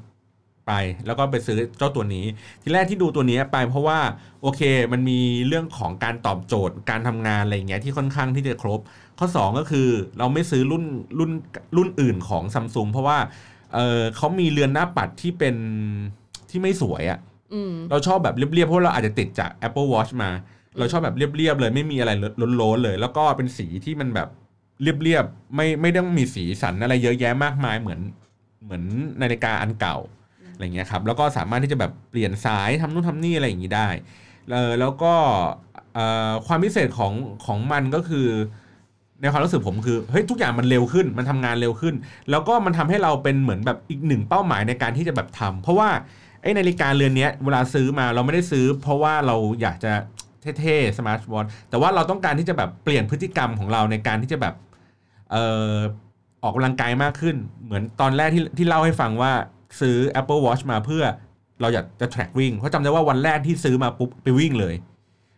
[0.66, 0.72] ไป
[1.06, 2.24] แล้วก็ไปซื้อเจ้าตัวนี้
[2.62, 3.98] ทีแรกที่ดูตัวนี้ไปเพราะว่า
[4.42, 4.60] โอเค
[4.92, 8.80] มันมีเรื่องของการตอบโจทย์การทำงานอะไรเงี้ยที่ค่อนข้างที่จะครบ
[9.18, 9.88] ข้อ 2 ก็คือ
[10.18, 10.84] เราไม่ซื้อรุ่น
[11.18, 11.30] รุ่น
[11.76, 13.18] รุ่นอื่นของซัมซุงเพราะว่า
[13.74, 15.56] เออเขามีเรือนหน้าปัดที่เป็น
[16.50, 17.35] ที่ไม่สวยอะอืม
[17.90, 20.30] เราชอบแบบเรียบๆเพราะเราอาจจะติดจาก Apple Watch มา
[20.78, 22.10] เราชอบแบบเรียบๆเลยไม่มีอะไร
[22.60, 24.28] ล้นๆเลย แล้วก็เป็นสีที่มันแบบ
[24.82, 28.00] เรียบๆไม่ไม่ต้องมีสีสันอะไรเยอะแยะมากมายเหมือน
[28.64, 28.82] เหมือน
[29.22, 29.96] นาฬิกาอันเก่า
[30.52, 33.88] อะไรเงี้ยครับแล้วก็สามารถที่จะแบบเปลี่ยนสายทำนู่นทำนี่อะไรอย่างนี้ได้
[34.52, 35.12] เออแล้วก็
[36.46, 37.12] ความพิเศษของ
[37.46, 38.28] ของมันก็คือ
[39.20, 41.94] ในความรู้สึกผมคือเฮ้ยทุกอย่างมันเร็วขึ้น มันทำงานเร็วขึ้น
[42.30, 45.88] แล้วก็มันทำให้เราเป็นเหมือนแบบอีกหนึ่งเป้าหมายในการที่จะแบบทำเพราะว่า
[46.46, 49.92] อ้นาฬิกาเรือนนี้เวลาซื้อมาเราไม่ได้ซื้อ เพราะว่าเราอยากจะ
[50.60, 54.54] เท่ๆสมาร์ทวอทแต่ว่าเราต้องการที่จะแบบเปลี่ยนพฤติกรรมของเราในการที่จะแบบ
[55.30, 55.74] เอ่อ
[56.42, 59.32] ออกกำลังกายมากขึ้น เหมือนตอนแรกที่ที่เล่าให้ฟังว่า
[59.80, 61.04] ซื้อ Apple Watch มาเพื่อ
[61.60, 64.74] เราอยากจะ track วิ่งเพราะจำได้ว่าวันแรกที่ซื้อมาปุ๊บไปวิ่งเลย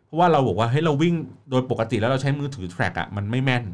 [0.06, 1.14] เพราะว่าเราบอกว่าเฮ้ยเราวิ่ง
[1.50, 3.64] โดยปกติแล้วเราใช้มือถือ track อะมันไม่แม่น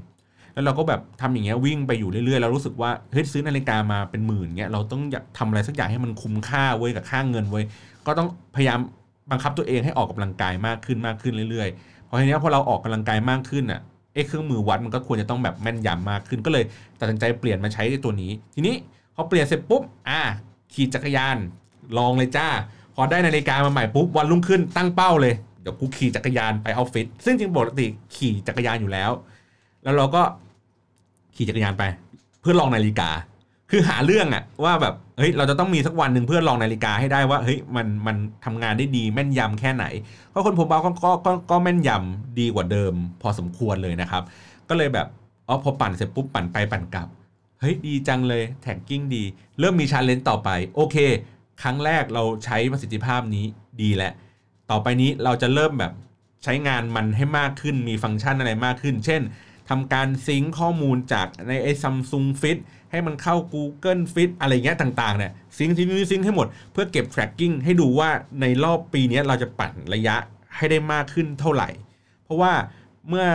[0.55, 7.65] แล้วเราก็แบบทำอย่างเงี้ยวิ่งไปอยู่เรื่อยๆเรารู้สึกว่าเฮ้ยซื้อนาฬิกามาเป็นหมื่นเงี้ยเราต้องอยากทำอะไรสักอย่างให้มันคุ้มค่าเว้ยกับค่าเงินเว้ย
[8.07, 8.79] ก็ต้องพยายาม
[9.31, 13.81] บังคับตัวเองให้ออกกำลังกายมากขึ้นมากขึ้นเรื่อยๆเพราะทีนี้พอเราออกกำลังกายมากขึ้นอะ
[14.15, 16.65] เอ้เครื่องมือวัดมันก็ควรจะต้องแบบแม่นยำมากขึ้นก็เลย
[17.01, 18.75] ตัดสินใจเปลี่ยนมาใช้ตัวนี้ ทีนี้
[19.15, 20.21] พอเปลี่ยนเสร็จปุ๊บอะ
[20.73, 21.37] ขี่จักรยาน
[21.99, 22.49] ลองเลยจ้า
[22.95, 29.11] พอได้นาฬิกามาใหม่ปุ๊บวันรุ่งขึ้นตั้งเป้าเลยเดี๋ยวกูขี่จักรยานไปออฟฟิศซึ่งจริงปกติขี่จักรยานอยู่แล้ว
[29.83, 30.23] แล้วเราก็
[31.37, 31.85] ขี่จักรยานไป
[32.41, 33.11] เพื่อลองนาฬิกา
[33.71, 39.85] คือหาเรื่องอะว่าแบบเฮ้ยเราจะต้องมีสักวันหนึ่งเพื่อลองนาฬิกาให้ได้ว่าเฮ้ยมันมันทำงานได้ดีแม่นยำแค่ไหน
[40.31, 44.23] เพราะคนผมเบาก็ก็ก็ก็แม่นยำดีกว่าเดิม พอสมควรเลยนะครับ
[44.69, 45.07] ก็เลยแบบ
[45.49, 47.09] อ๋อพอปั่นเสร็จปุ๊บปั่นไปปั่นกลับ
[47.61, 49.23] เฮ้ยดีจังเลย tracking ดี
[49.59, 50.97] เริ่มมี challenge ต่อไปโอเค
[51.63, 53.45] ครั้งแรกเราใช้ประสิทธิภาพนี้
[53.83, 54.13] ดีแล้ว
[54.71, 55.93] ต่อไปนี้เราจะเริ่มแบบ
[56.45, 59.23] ใช้งานมันให้มากขึ้นมีฟังก์ชันอะไรมากขึ้น เช่น
[59.69, 62.59] ทำการซิงค์ข้อมูลจากในไอ้ซัมซุงฟิต
[62.91, 70.17] ให้มันเข้า Google Fit อะไรเงี้ยต่างๆเนี่ยซิงค์ซิงค์ซิงค์ให้หมดเพื่อเก็บ tracking ให้ดูว่าในรอบปีนี้เราจะปั่นระยะ
[70.57, 71.69] ให้ได้มากขึ้นเท่าไหร่
[72.25, 72.53] เพราะว่า
[73.09, 73.27] เมื่อ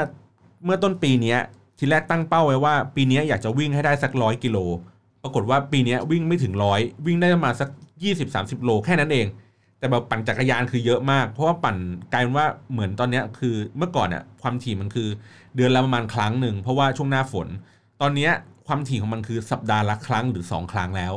[0.65, 1.36] เมื่อต้นปีนี้
[1.78, 4.58] ทีแรกตั้งเป้าไว้ว่า ปีนี้อยากจะวิ่งให้ได้สักร้อยกิโล
[5.24, 7.70] ปรากฏว่าปีนี้วิ่งไม่ถึงร้อยวิ่งได้ประมาณสัก
[8.18, 9.28] 20-30 โลแค่นั้นเอง
[9.80, 11.78] แต่แบบปั่นจักรยานคือเยอะมาก เพราะว่าปั่น
[12.13, 15.08] กลายเป็นว่าเหมือนตอนนี้คือเมื่อก่อนเนี่ยความถี่มันคือ
[15.60, 17.48] เดือนละประมาณครั้งหนึ่งเพราะว่าช่วงหน้าฝน
[18.02, 18.30] ตอนนี้
[18.67, 21.13] ความถี่ของมันคือสัปดาห์ละครั้งหรือ 2 ครั้งแล้ว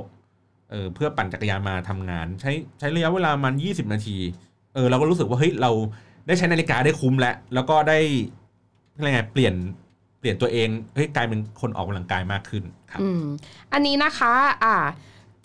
[0.71, 4.17] เออเพื่อปั่นจักรยานมาทำงาน ใช้ใช้ระยะเวลามัน 20 นาที
[4.75, 5.71] เออเราก็รู้สึกว่าเฮ้ยเรา
[6.27, 7.99] ได้ใช้นาฬิกาได้คุ้มแล้ว แล้วก็ได้
[8.97, 9.55] อะไรไงเปลี่ยน
[10.21, 13.25] เปลี่ยนตัวเองเฮ้ยกลายเป็นคนออกกำลังกายมากขึ้นครับอืม
[13.73, 14.77] อันนี้นะคะอ่า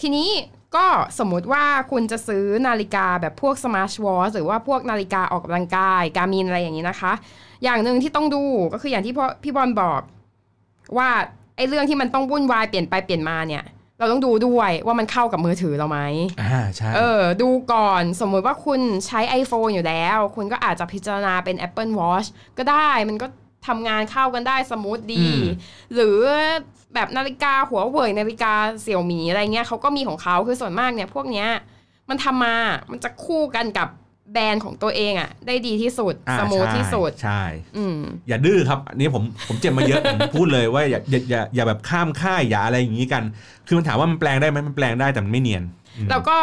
[0.02, 0.30] ทีนี้
[0.76, 0.86] ก็
[1.20, 7.14] สมมุติว่าคุณจะซื้อนาฬิกาแบบพวก smart watch หรือว่าพวกนาฬิกาออกกำลังกาย Garmin อะไรอย่างนี้นะคะ
[7.64, 8.44] อย่างหนึ่งที่ต้องดู
[8.74, 10.02] ก็คืออย่างที่พ่อพี่บอลบอก
[10.98, 11.10] ว่า
[11.56, 13.64] ไอ้เรื่องที่มันต้องวุ่นวายเปลี่ยนไปเปลี่ยนมาเนี่ย
[14.00, 16.00] เราต้องดูด้วยว่ามันเข้ากับมือถือเราไหม
[16.42, 23.28] อ่าใช่เออ ดูก่อนสมมุติว่าคุณใช้ iPhone อยู่แล้ว คุณก็อาจจะพิจารณาเป็น Apple Watch ก็ได้มันก็
[23.68, 25.28] ทำงานเข้ากันได้ smooth ดี
[25.94, 26.20] หรือ
[26.94, 31.50] แบบนาฬิกาหัวเว่ยนาฬิกาเสี่ยวหมีอะไรเงี้ยเขาก็มีของเขาคือส่วนมากเนี่ย พวกเนี้ย
[32.10, 32.56] มันทำมา
[32.92, 33.88] มันจะคู่กันกับ
[34.34, 37.42] แบรนด์ของตัวเองอะได้ดีที่สุดอ่า smooth ใช่ที่สุดใช่
[37.78, 43.24] อืมอย่าดื้อครับอันนี้ผมผมเจ็บมาเยอะผมพูดเลยว่าอย่าอย่าอย่าอย่าแบบข้ามค่ายอย่าอะไรอย่างนี้กัน
[43.68, 45.64] คือมันถามว่ามันแปลงได้ไหมมันแปลงได้แต่มันไม่เนียน
[45.98, 46.38] อืมแล้วก็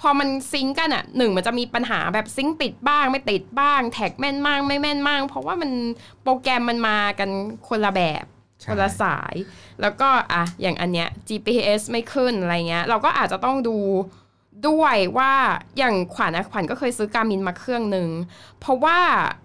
[0.00, 5.70] พอมัน sync กันอะหนึ่งมันจะมีปัญหาแบบ sync ติดบ้างไม่ติดบ้าง track แม่นมากไม่แม่นมากเพราะว่ามัน
[6.22, 7.30] โปรแกรมมันมากัน
[7.68, 8.24] คนละแบบ
[8.60, 9.34] ใช่คนละสาย
[9.80, 13.76] แล้วก็อะอย่างอันเนี้ย GPS ไม่ขึ้นอะไรเงี้ย เราก็อาจจะต้องดู
[14.68, 15.32] ด้วยว่า
[15.78, 18.08] อย่างขวัญนะขวัญก็เคยซื้อ Garmin มาเครื่องหนึ่ง
[18.60, 18.98] เพราะว่า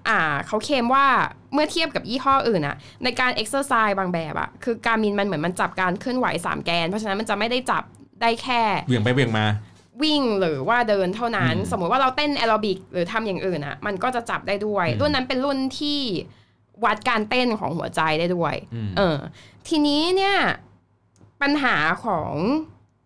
[0.10, 1.06] อ่าเขาเคลมว่า
[1.54, 7.84] เมื่อเทียบกับยี่ห้ออื่นอะในการเอ็กซ์ไซส์บางแบบอะคือ Garmin มันเหมือนมันจับการเคลื่อนไหว 3 แกน เพราะฉะนั้นมันจะไม่ได้จับ
[8.22, 9.46] ได้แค่เหวี่ยงไปเหวี่ยงมา
[10.04, 16.00] วิ่งหรือว่าเดินเท่านั้นอืมสมมุติว่าเราเต้นแอโรบิกหรือทำอย่างอื่นอะมันก็จะจับได้ด้วยอืมรุ่นนั้นเป็นรุ่นที่
[16.86, 19.18] วัดการเต้นของหัวใจได้ด้วยอืมเออ
[19.68, 20.38] ทีนี้เนี่ย
[21.42, 21.76] ปัญหา
[22.06, 22.34] ของ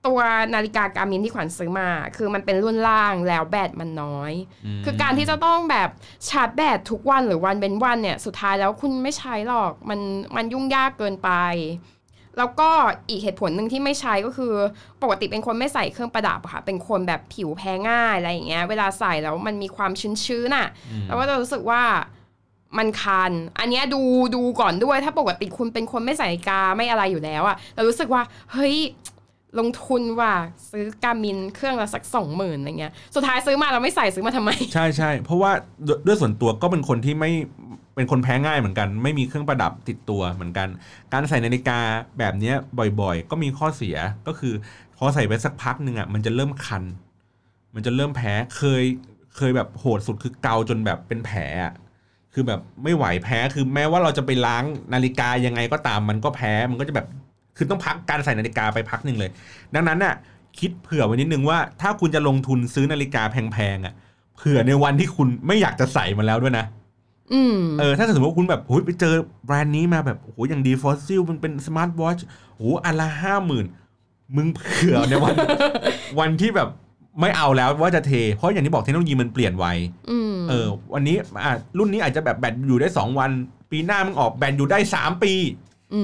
[0.08, 0.20] ตัว
[0.54, 4.34] นาฬิกาการมินที่ขวัญซื้อมา คือมันเป็นรุ่นล่างแล้วแบตมันน้อย
[4.80, 5.90] มคือการที่จะต้องแบบ
[6.28, 10.00] ชาร์จแบตทุกวันหรือวันเป็นวันเนี่ยสุดท้ายแล้วคุณไม่ใช้หรอกมัน
[10.36, 11.32] มันยุ่งยากเกินไป
[12.38, 12.70] แล้วก็
[13.10, 14.54] อีกเหตุผลหนึ่งที่ไม่ใช้ก็คือ
[15.02, 19.92] ปกติเป็นคนไม่ใส่เครื่องประดับอะค่ะ เป็นคนแบบผิวแพ้ง่ายอะไรอย่างเงี้ย เวลาใส่แล้วมันมีความ
[20.26, 21.84] ชื้นๆน่ะอืมเราก็จะรู้สึกว่า
[22.78, 24.02] มันคัน อันเนี้ยดู
[24.36, 28.22] ดูก่อนด้วย ถ้าปกติคุณเป็นคนไม่ใส่นาฬิกาไม่อะไรอยู่แล้วอะเรารู้สึกว่า
[28.54, 28.78] เฮ้ย
[29.60, 30.34] ลงทุนว่า
[30.72, 35.52] ซื้อการมินเครื่องละสักสองหมื่นอะไรเงี้ยสุดท้ายซื้อมาเราไม่ใส่ซื้อมาทำไม ใช่ใช่เพราะว่า
[35.88, 37.32] ด้วยด้วยส่วนตัวก็เป็นคนที่ไม่
[37.96, 40.68] เป็นคนแพ้ง่ายเหมือนกัน ไม่มีเครื่องประดับติดตัวเหมือนกัน
[41.14, 41.80] การใส่นาฬิกา
[42.20, 42.56] แบบเนี้ย
[43.02, 44.54] บ่อยๆ ก็มีข้อเสียก็คือ
[44.98, 46.84] พอใส่ไปสักพักหนึ่งอะมันจะเริ่มคัน
[47.76, 48.84] มันจะเริ่มแพ้เคย
[49.38, 51.40] เคยแบบโหดสุดคือเกาจนแบบเป็นแผล
[52.34, 57.08] คือแบบไม่ไหวแพ้คือแม้ว่าเราจะไปล้างนาฬิกายังไงก็ตามมันก็แพ้มันก็จะแบบ
[57.60, 59.30] คือต้องพักการใส่นาฬิกาไปพักหนึ่งเลย
[59.76, 60.16] ดังนั้นน่ะ
[60.60, 63.94] คิดเผื่อไว้นิดนึงว่า ถ้าคุณจะลงทุนซื้อนาฬิกาแพงๆอะ
[64.38, 66.66] เผื่อในวันที่คุณไม่อยากจะใส่มันแล้วด้วยนะ
[67.34, 69.14] อืมเออถ้าสมมติว่าคุณแบบโอ้ยไปเจอ
[69.46, 72.18] แบรนด์นี้มาแบบโอ้โหอย่างดี Fossil มันเป็นสมาร์ทวอช
[72.56, 73.66] โอ้โหอันละห้าหมื่น
[74.36, 75.34] มึงเผื่อในวัน
[76.20, 76.70] วันที่แบบ
[77.22, 79.66] ไม่เอาแล้วว่าจะเท เพราะอย่างที่บอกเทคโนโลยีมันเปลี่ยนไว
[80.10, 83.32] อืมเออ วันนี้อะรุ่นนี้อาจจะแบบแบตอยู่ได้2วัน
[83.72, 85.40] ปีหน้ามันออกแบตอยู่ได้3ปี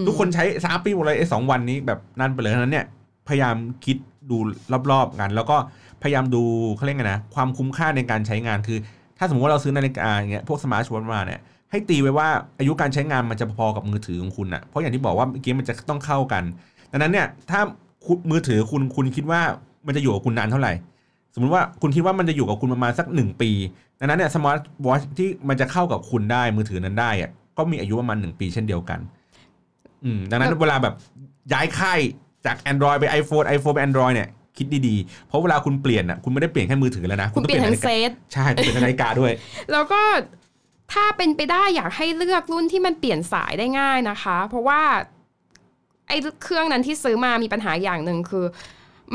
[0.07, 2.85] ทุกคนใช้3ปีหมดเลยไอ้สองวันนี้แบบนั่นไปเลยนั้นเนี่ย
[3.27, 3.97] พยายามคิด
[4.29, 4.37] ดู
[4.91, 5.57] รอบๆกัน แล้วก็
[6.03, 6.43] พยายามดู
[6.75, 8.77] เขาเรียกไงนะความคุ้มค่าในการใช้งานคือ
[9.17, 11.39] ถ้าสมมติว่าเราซื้อนาฬิกาอย่างเงี้ยพวกสมาร์ทวอทมาเนี่ย
[11.71, 12.27] ให้ตีไว้ว่า
[12.59, 16.43] อายุการใช้งานมันจะพอกับมือถือของคุณอะเพราะอย่างที่บอกว่าเมื่อกี้มันจะต้องเข้ากัน
[16.91, 17.59] ดังนั้นเนี่ยถ้า
[18.31, 19.41] มือถือคุณคุณคิดว่า
[19.87, 20.73] มันจะอยู่กับคุณนานเท่าไหร่
[21.33, 23.51] สมมุติว่าคุณคิดว่ามันจะอยู่กับคุณประมาณสักหนึ่งปี
[23.99, 28.99] ดังนั้นเนี่ยสมาร์ทวอชที่มันจะเข้ากับคุณได้มือถือนั้นได้อะก็มีอายุประมาณหนึ่งปีเช่นเดียวกัน
[30.05, 30.93] อืมดังนั้นเวลาแบบ
[31.53, 31.99] ย้ายค่าย
[32.45, 39.31] จาก Android ไป iPhone iPhone ไป Android เนี่ยคิดดีๆ เพราะเวลาคุณเปลี่ยนอะคุณไม่ได้เปลี่ยนแค่มือถือแล้วนะ คุณต้องเปลี่ยนทั้งนาฬิเซกาตใช่ต้องเปลี่ยนนาฬิกาด้วย
[39.71, 40.01] แล้วก็
[40.93, 44.81] ถ้าเป็นไปได้อยากให้เลือกรุ่นที่มันเปลี่ยนสายได้ง่ายนะคะ เพราะว่า
[46.07, 48.45] ไอ้เครื่องนั้นที่ซื้อมามีปัญหาอย่างหนึ่งคือ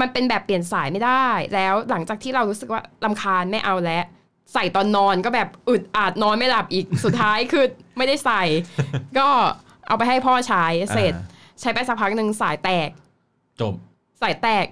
[0.01, 4.05] มันเป็นแบบเปลี่ยนสายไม่ได้ แล้วหลังจากที่เรารู้สึกว่าลำคาญไม่เอาแล้ว
[4.55, 7.65] ใส่ตอนนอนก็แบบอึดอัดนอนไม่หลับอีกสุดท้ายคือ
[7.97, 8.43] ไม่ได้ใส่
[9.19, 9.29] ก็
[9.91, 12.89] เอาไปให้พ่อใช้เสร็จอ่าใช้ไปสักพักหนึ่งสายแตก
[13.61, 13.75] จบ
[14.23, 14.67] สายแตก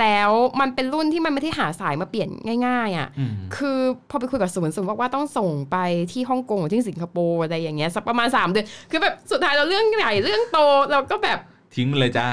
[0.00, 2.28] แล้วมันเป็นรุ่นที่มันไม่ได้หาสายมาเปลี่ยน
[2.66, 3.78] ง่าย ๆอะอืมคือ
[4.10, 5.76] พอไปคุยกับศูนย์ศูนย์บอกว่าต้องส่งไป
[6.12, 10.58] ที่ฮ่องกงหรือที่สิงคโปร์อะไรอย่างเงี้ยสักประมาณ 3 เดือน คือแบบสุดท้ายเราเรื่องใหญ่เรื่องโต
[10.90, 11.38] เราก็แบบ
[11.74, 12.28] ทิ้งมันเลยจ้า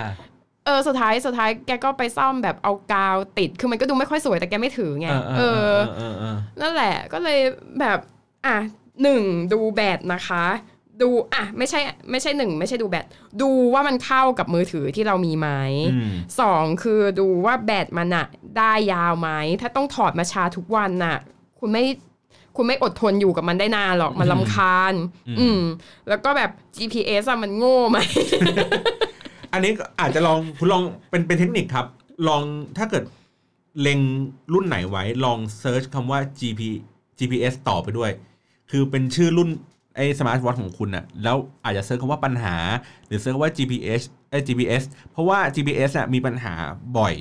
[0.65, 7.39] เออสุดท้ายสุดท้ายแกก็ไปซ่อมแบบเอากาวติด คือมันก็ดูไม่ค่อยสวยแต่แกไม่ถือไงเออเอเอออเออเออนั่นแหละก็เลย
[7.80, 8.00] แบบ
[8.45, 8.58] อะ
[9.04, 10.45] หนึ่งดูแบตนะคะ
[11.01, 11.79] ดูอะไม่ใช่
[12.12, 13.05] ไม่ใช่หนึ่งไม่ใช่ดูแบต
[13.41, 15.49] ดูว่ามันเข้ากับมือถือที่เรามีไหม
[15.93, 18.27] อืมสองคือดูว่าแบตมันอะ
[18.58, 19.29] ได้ยาวไหม
[19.62, 21.17] ถ้าต้องถอดมาชาร์จทุกวันน่ะ
[21.60, 21.84] คุณไม่
[22.55, 24.93] คุณไม่อดทนอยู่กับมันได้นานหรอกมันลำคาญ
[25.27, 25.60] อืมอืม
[26.10, 27.97] แล้วก็แบบ GPS อะมันโง่ไหม
[29.53, 31.86] อันนี้ก็อาจจะลองคุณลองเป็นเป็นเทคนิคครับ
[32.27, 32.43] ลอง
[32.77, 33.03] ถ้าเกิด
[33.81, 33.99] เล็ง
[34.53, 36.62] รุ่นไหนไว้ ลองเซิร์ชคำว่า GP
[37.17, 38.12] GPS ต่อไปด้วย
[38.71, 39.49] คือเป็นชื่อรุ่น
[39.95, 42.55] ไอ้สมาร์ทวอทของคุณน่ะแล้วอาจจะ search คำว่าปัญหา
[43.08, 46.53] หรือเซิร์ชคำว่า GPS เอ้ย GPS เพราะว่า GPS อะมีปัญหา
[46.97, 47.15] บ่อย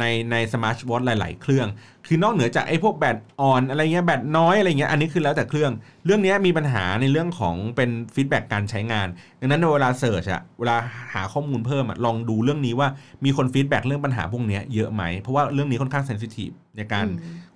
[0.00, 1.68] ในในสมาร์ทวอทหลาย ๆ เครื่อง
[2.06, 5.72] คือนอกเหนือจากไอ้พวกแบตอ่อนอะไรเงี้ยแบตน้อยอะไรเงี้ยอันนี้คือแล้วแต่เครื่อง
[6.04, 9.08] เรื่องเนี้ยมีปัญหาในเรื่องของเป็น feedback การใช้งาน
[9.40, 10.76] ดังนั้นเวลา search อะเวลา
[11.14, 12.88] หาข้อมูลเพิ่มอะลองดูเรื่องนี้ว่า
[13.24, 17.06] มีคน feedback เรื่องปัญหาพวกเนี้ยเยอะไหม เพราะว่าเรื่องนี้ค่อนข้าง sensitive ในการ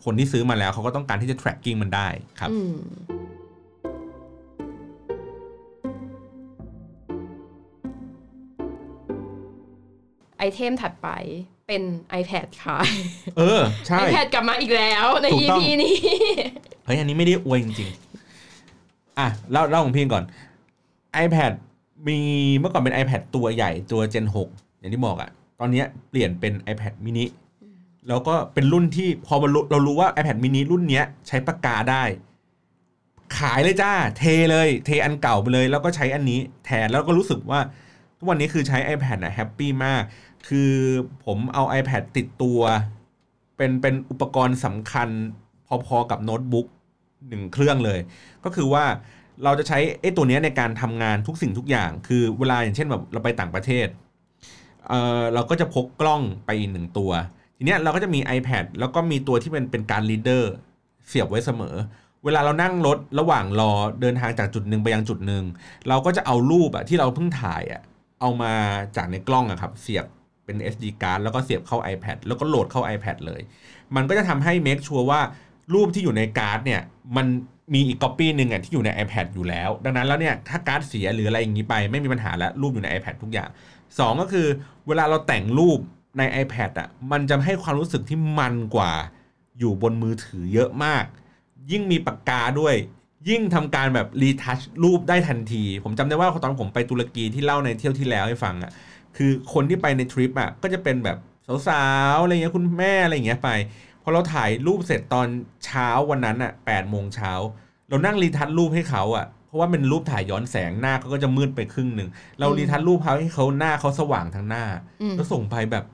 [0.05, 2.09] คนที่ซื้อมาแล้วเขาก็ต้องการที่จะ tracking มันได้
[2.41, 2.51] ครับ
[10.39, 11.09] item ถัดไป
[11.67, 11.83] เป็น
[12.21, 12.79] iPad ค่ะ
[13.39, 15.95] เออ ใช่ iPad กลับมาอีกแล้วในถูกต้อง EP นี้
[16.85, 17.91] เฮ้ย อันนี้ไม่ได้อวยจริง
[18.53, 20.25] ๆ อะเล่าเล่าของพี่ก่อน
[21.25, 21.53] iPad
[22.09, 22.19] มี
[22.59, 27.25] เมื่อก่อนเป็น iPad ตัวใหญ่ตัว Gen 6 อย่างที่บอกอะตอนเนี้ยเปลี่ยนเป็น iPad mini
[28.09, 32.03] แล้วก็เป็นรุ่นที่พอเรารู้เรารู้ว่า iPad mini รุ่นเนี้ยใช้ปากกาได้
[33.39, 37.61] ขายเลยจ้า เทเลย เทอันเก่าไปเลย แล้วก็ใช้อันนี้แทนแล้วก็รู้สึกว่า
[38.19, 40.03] ทุกวันนี้คือใช้ iPad นะแฮปปี้มาก
[40.47, 40.75] คือ
[41.25, 42.61] ผมเอา iPad ติดตัว
[43.57, 45.09] เป็นเป็นอุปกรณ์สำคัญ
[45.87, 46.67] พอๆกับโน้ตบุ๊ก
[47.29, 48.01] หนึ่งเครื่องเลย
[48.45, 48.85] ก็คือว่า
[49.45, 53.89] เราจะใช้ไอ้ตัวนี้ในการทำงานทุกสิ่งทุกอย่าง คือเวลาอย่างเช่นแบบเราไปต่างประเทศ
[54.89, 57.11] เออเราก็จะพกกล้องไปอีกหนึ่งตัว
[57.57, 60.53] ทีเนี้ยเราก็จะมี iPad แล้วก็มีตัวที่เป็นเป็นการลีดเดอร์
[61.09, 61.77] เสียบไว้เสมอ
[62.25, 65.45] เวลาเรานั่งรถระหว่างรอเดินทางจากจุดหนึ่งไปยังจุดหนึ่ง
[65.89, 67.83] เราก็จะเอารูปอะที่เราเพิ่งถ่ายอะ
[68.21, 68.53] เอามา
[68.97, 70.07] จากในกล้องอะครับ เสียบ
[70.47, 73.41] เป็น SD card แล้วก็เสียบเข้า iPad แล้วก็โหลดเข้า iPad เลย
[73.97, 75.21] มันก็จะทำให้ make sure ว่า
[75.75, 76.81] รูปที่อยู่ในการ์ดเนี่ย
[77.17, 77.27] มัน
[77.75, 83.49] มีอีกก๊อปปี้หนึ่งอะที่อยู่ใน iPad อยู่แล้ว ดังนั้นแล้วเนี่ยถ้าการ์ดเสียหรืออะไรอย่างนี้ไป ไม่มีปัญหาแล้วรูปอยู่ใน iPad ทุกอย่าง
[83.85, 84.47] 2 ก็คือ
[84.87, 85.79] เวลาเราแต่งรูป
[86.19, 88.93] ใน iPad อะมันจะให้ความรู้สึกที่มันกว่า
[89.59, 91.05] อยู่บนมือถือเยอะมาก
[91.71, 92.75] ยิ่งมีปากกาด้วย
[93.29, 98.73] ยิ่งทำการแบบ retouch รูปได้ทันที ผมจำได้ว่าตอนผมไปตุรกีที่เล่าในเที่ยวที่แล้วให้ฟังอะ
[99.17, 101.19] คือคนที่ไปในทริปอะก็จะเป็นแบบ
[101.69, 103.51] สาวๆอะไรเงี้ยคุณแม่อะไรเงี้ยไป
[104.03, 105.27] พอเราถ่ายรูปเสร็จตอน
[105.65, 107.33] เช้าวันนั้นอะแปดโมงเช้า
[107.89, 114.65] เรานั่งรีทัชรูปให้เขาอะเพราะว่าเป็นรูปถ่ายย้อนแสงหน้าเขาก็จะมืดไปครึ่งหนึ่งเรารีทัชรูปเขาให้เขาหน้าเขาสว่างทั้งหน้า
[115.03, 115.85] อืมแล้วส่งไปแบบ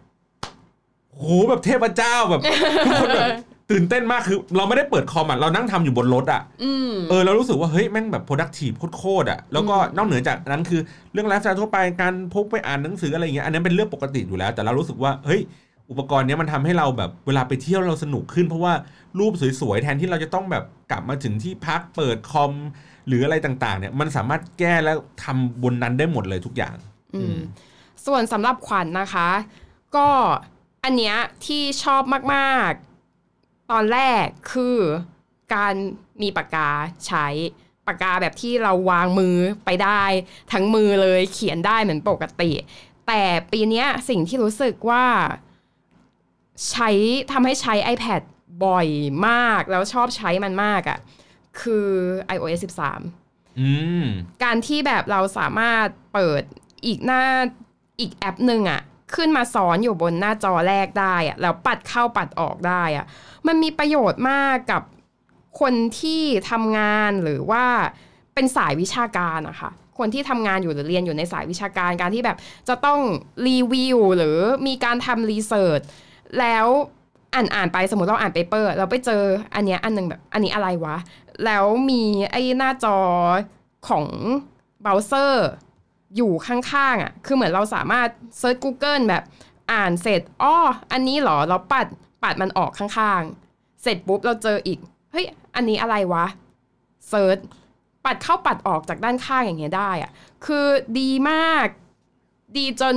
[1.17, 2.41] โหแบบเทพเจ้าแบบ
[2.87, 3.29] ทุกคนแบบ
[3.71, 10.81] ตื่นเต้นมากคือเราไม่ได้เปิดคอมอะเรานั่งทำอยู่บนรถอะอืมเออเรารู้สึกว่าเฮ้ยแม่งแบบ productive โคตรๆอะแล้วก็นอกเหนือจากนั้นคือ
[11.13, 15.41] เรื่องไลฟ์สไตล์ทั่วไปการพกไปอ่านหนังสืออะไรอย่างเงี้ยอันนั้นเป็นเรื่องปกติอยู่แล้ว แต่เรารู้สึกว่าเฮ้ย
[15.91, 18.75] อุปกรณ์เนี้ยมันทำให้เราแบบเวลาไปเที่ยวเราสนุกขึ้น เพราะว่า
[19.19, 22.53] รูปสวยๆแทนที่เราจะต้องแบบกลับมาถึงที่พักเปิดคอม
[23.07, 26.75] หรืออะไรต่างๆ เนี่ยมันสามารถแก้แล้วทำบนนั้นได้หมดเลยทุกอย่าง
[27.15, 27.39] อืม
[28.07, 29.29] ส่วนสำหรับขวัญนะคะ
[29.97, 30.09] ก็
[30.85, 32.03] อันเนี้ยที่ชอบ
[32.35, 32.92] มากๆ
[33.73, 34.79] ตอนแรกคือ
[35.55, 35.75] การ
[36.23, 36.71] มีปากกา
[37.07, 37.27] ใช้
[37.87, 40.03] ปากกาแบบที่เราวางมือไปได้
[40.53, 42.51] ทั้งมือเลยเขียนได้เหมือนปกติ
[43.07, 45.05] แต่ปีเนี้ยสิ่งที่รู้สึกว่า
[46.71, 46.91] ใช้
[47.33, 48.23] ทำให้ใช้ iPad
[48.65, 48.89] บ่อย
[49.29, 50.99] มาก แล้วชอบใช้มันมากอะ่ะ
[51.61, 51.89] คือ
[52.35, 52.61] iOS
[53.15, 53.71] 13อื
[54.03, 54.05] ม
[54.43, 56.43] การที่แบบเราสามารถเปิด
[56.87, 57.25] อีกหน้า
[58.01, 58.83] อีกแอปหนึ่งอะ
[59.17, 63.07] ขึ้นมาสอนอยู่บนหน้าจอแรกได้อะแล้วปัดเข้าปัดออกได้อะ
[63.47, 64.83] มันมีประโยชน์มากกับ
[65.61, 67.65] คนที่ทำงานหรือว่า
[68.35, 72.37] เป็นสายวิชาการอะค่ะคนที่ทำงานอยู่หรือเรียนอยู่ในสายวิชาการการที่แบบ
[72.69, 73.01] จะต้อง
[73.49, 75.81] รีวิวหรือมีการทำ research
[76.39, 76.67] แล้ว
[77.35, 79.23] อ่านอ่านไปสมมติเราอ่าน paper เราไปเจอ
[79.55, 80.97] อันเนี้ยอันหนึ่งแบบอันนี้อะไรวะ
[81.45, 82.99] แล้วมีไอ้หน้าจอ
[83.89, 84.07] ของ
[84.83, 85.49] เบราว์เซอร์
[86.17, 89.23] อยู่ข้างๆอะคือเหมือนเราสามารถ search Google แบบ
[89.73, 90.57] อ่านเสร็จอ้อ
[90.93, 91.87] อันนี้เหรอเราปัด
[92.23, 94.79] ปัดมันออกข้างๆ เสร็จปุ๊บเราเจออีก
[95.13, 96.27] เฮ้ยอันนี้อะไรวะ
[97.09, 97.39] เซิร์ช
[98.05, 100.11] ปัดเข้าปัดออกจากด้านข้างอย่างเงี้ยได้อะ
[100.47, 100.67] คือ
[100.99, 101.67] ดีมาก
[102.57, 102.97] ดีจน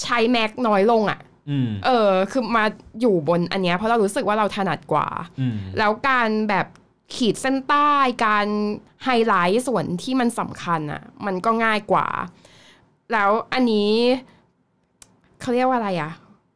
[0.00, 2.64] ใช้แม็กน้อยลงอะอืมเออ คือมา
[3.00, 5.08] อยู่บนอันเนี้ยเพราะเรารู้สึกว่าเราถนัดกว่า
[5.40, 6.66] อืมแล้วการแบบ
[7.14, 7.90] ขีดเส้นใต้
[8.24, 8.46] การ
[9.04, 12.06] ไฮไลท์ส่วนที่มันสำคัญอะมันก็ง่ายกว่า
[13.12, 13.90] แล้วอันนี้
[15.40, 16.12] เขาเรียกว่าอะไรอะ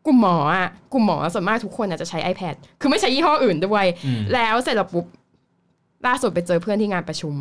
[0.07, 5.07] กลุ่มหมออะกลุ่มหมอส่วนมากทุกคนอะจะใช้ iPad คือไม่ใช้ยี่ห้ออื่นด้วยอืมแล้วเสร็จแล้วปุ๊บ
[6.07, 7.35] ล่าสุดไปเจอเพื่อนที่งานประชุม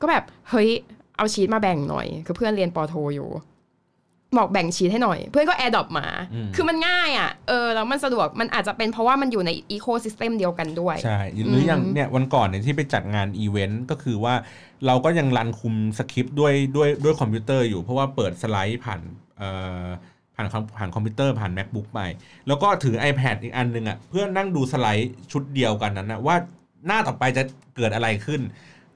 [0.00, 0.68] ก็แบบเฮ้ย
[1.16, 3.28] เอาชีตมาแบ่งหน่อย คือเพื่อนเรียนปอโทอยู่
[4.36, 14.34] บอกแบ่งชีตให้หน่อย เพื่อนก็ AirDrop มาอืมคือมันง่ายอะ่ะเออแล้วมันสะดวกมันอาจจะเป็นเพราะว่ามันอยู่ในอีโค y ิสเต็มเดียวกันด้วย ใช่ หรืออย่างเนี่ยวันก่อนเนี่ยที่ไปจัดงานอีเวนต์ก็คือว่า
[14.86, 19.00] เราก็ยัง run คุมสคริปต์ด้วยด้วยด้วยคอมพิวเตอร์อยู่เพราะว่าเปิดสไลด์ผ่าน
[19.38, 19.50] เอ่
[19.84, 19.86] อ
[20.34, 22.00] ผ่านคอมผ่านคอมพิวเตอร์ผ่าน MacBook ไป
[22.48, 26.36] แล้วก็ถือ iPad อีกอันหนึงอะเพื่อนั่งดูสไลด์ชุดเดียวกันนั้นนะว่า
[26.86, 27.42] หน้าต่อไปจะ
[27.76, 28.40] เกิดอะไรขึ้น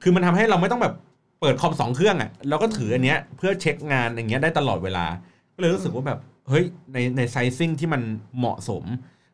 [0.03, 0.95] คือมันทำให้เราไม่ต้องแบบ
[1.43, 5.07] เปิดคอมสองเครื่องอะเราก็ถืออันเนี้ยเพื่อเช็คงานอย่างเงี้ยได้ตลอดเวลา
[5.55, 8.03] ก็เลยรู้สึกว่าแบบเฮ้ยในใน sizing ที่มัน
[8.39, 8.85] เหมาะสม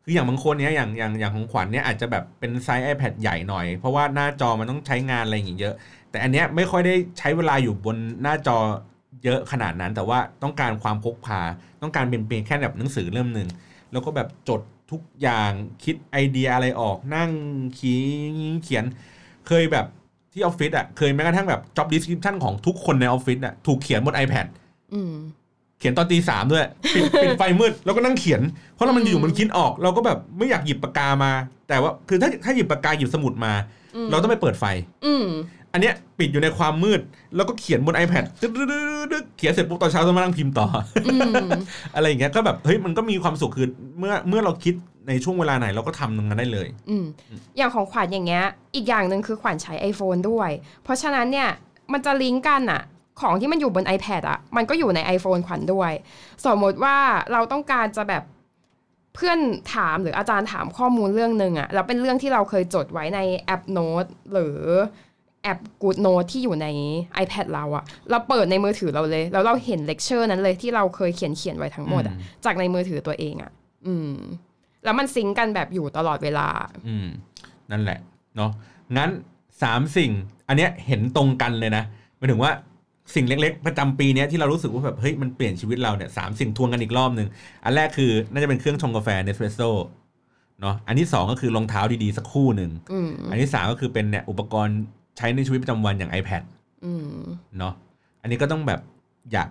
[0.05, 5.75] คืออย่างบางคนเนี้ยอย่างอย่างอย่างของขวัญเนี้ยอาจจะแบบเป็น size iPad ใหญ่หน่อย เพราะว่าหน้าจอมันต้องใช้งานอะไรอย่างเงี้ยเยอะ
[6.11, 8.59] แต่อันเนี้ยไม่ค่อยได้ใช้เวลาอยู่บนหน้าจอ
[9.25, 11.41] เยอะขนาดนั้น แต่ว่าต้องการความพกพา
[11.83, 13.49] ต้องการเป็นเพียงแค่แบบหนังสือเล่มหนึ่ง
[13.93, 15.51] แล้วก็แบบจดทุกอย่าง
[15.85, 17.31] คิดไอเดียอะไรออกนั่ง
[17.79, 17.95] ขี
[18.63, 18.85] เขียน
[19.47, 19.87] เคยแบบ
[20.39, 24.47] ที่ออฟฟิศอะเคยแม้กระทั่งแบบ job description ของทุกคนในออฟฟิศอะถูกเขียนบน iPad
[24.95, 25.15] อืม
[25.79, 26.65] เขียนตอนตีสามด้วย
[26.95, 28.41] ปิดปิดไฟมืดแล้วก็นั่งเขียน
[28.75, 31.33] เพราะเรามันอยู่มันคิดออก เราก็แบบไม่อยากหยิบปากกามา
[31.69, 33.53] แต่ว่าคือถ้าถ้าหยิบปากกาหยิบสมุดมา
[33.95, 34.65] อืมเราต้องไปเปิดไฟ
[35.07, 35.27] อืม
[35.73, 37.01] อันเนี้ยปิดอยู่ในความมืด
[37.37, 38.49] แล้วก็เขียนบน iPad ตึ๊
[39.23, 40.67] ดๆๆๆเขียนเสร็จปุ๊บตอนเช้าต้องมานั่งพิมพ์ต่อ
[41.07, 41.17] อื
[41.47, 41.51] ม
[41.95, 43.69] อะไรอย่างเงี้ยก็แบบเฮ้ยมันก็มีความสุขคือ
[43.99, 44.75] เมื่อเมื่อเราคิด
[45.09, 47.05] ในช่วงเวลาไหนเราก็ทำตรงนั้นได้เลย อืม
[47.57, 48.45] อย่างของขวัญอย่างเงี้ย
[48.75, 50.51] อีกอย่างหนึ่งคือขวัญใช้ iPhone ด้วย
[50.85, 51.51] เพราะฉะนั้นเนี่ย
[51.93, 52.83] มันจะลิงก์กันอะ
[53.21, 55.93] ของที่มันอยู่บน iPad อะมันก็อยู่ใน iPhone ขวัญด้วย
[56.47, 56.97] สมมติว่า
[57.33, 58.23] เราต้องการจะแบบ
[59.15, 59.39] เพื่อน
[59.75, 64.57] ถามหรืออาจารย์ถามข้อมูลเรื่องหนึ่งอะแล้วเป็นเรื่องที่เราเคยจดไว้ในแอปโน้ตหรือ
[65.43, 66.67] แอป Good Note ที่อยู่ใน
[67.23, 73.51] iPad เราอะเราเปิดในมือถือเราเลย แล้วเราเห็นเลคเชอร์นั้นเลยที่เราเคยเขียนเขียนไว้ทั้งหมดอะจากในมือถือตัวเองอะ
[73.87, 74.15] อืม
[74.89, 76.49] แล้วมัน sync กันแบบอยู่ตลอดเวลา
[76.89, 77.07] อืม
[77.71, 77.99] นั่นแหละ
[78.37, 78.51] เนาะ
[78.97, 79.11] งั้น
[79.63, 80.11] สามสิ่ง
[80.49, 81.85] อันเนี้ยเห็นตรงกันเลยนะ
[82.17, 82.53] หมายถึงว่า
[83.15, 87.29] สิ่งเล็ก ๆ ประจำปีเนี้ยที่เรารู้สึกว่าแบบเฮ้ยมันเปลี่ยนชีวิตเราเนี่ยสามสิ่งทวงกันอีกรอบหนึ่ง
[87.65, 89.71] อันแรกคือน่าจะเป็นเครื่องชงกาแฟเนสเ e รสโซ่
[90.61, 94.79] เนาะอันที่สองก็คือรองเท้าดีๆ สักคู่หนึ่งอืมอันที่สามก็คือเป็นเนี่ยอุปกรณ์
[95.17, 96.43] ใช้ในชีวิตประจำวันอย่าง iPad
[96.85, 97.21] อืม
[97.59, 97.75] เนาะ
[98.23, 98.81] อันนี้ก็ต้องแบบ
[99.33, 99.49] อยาก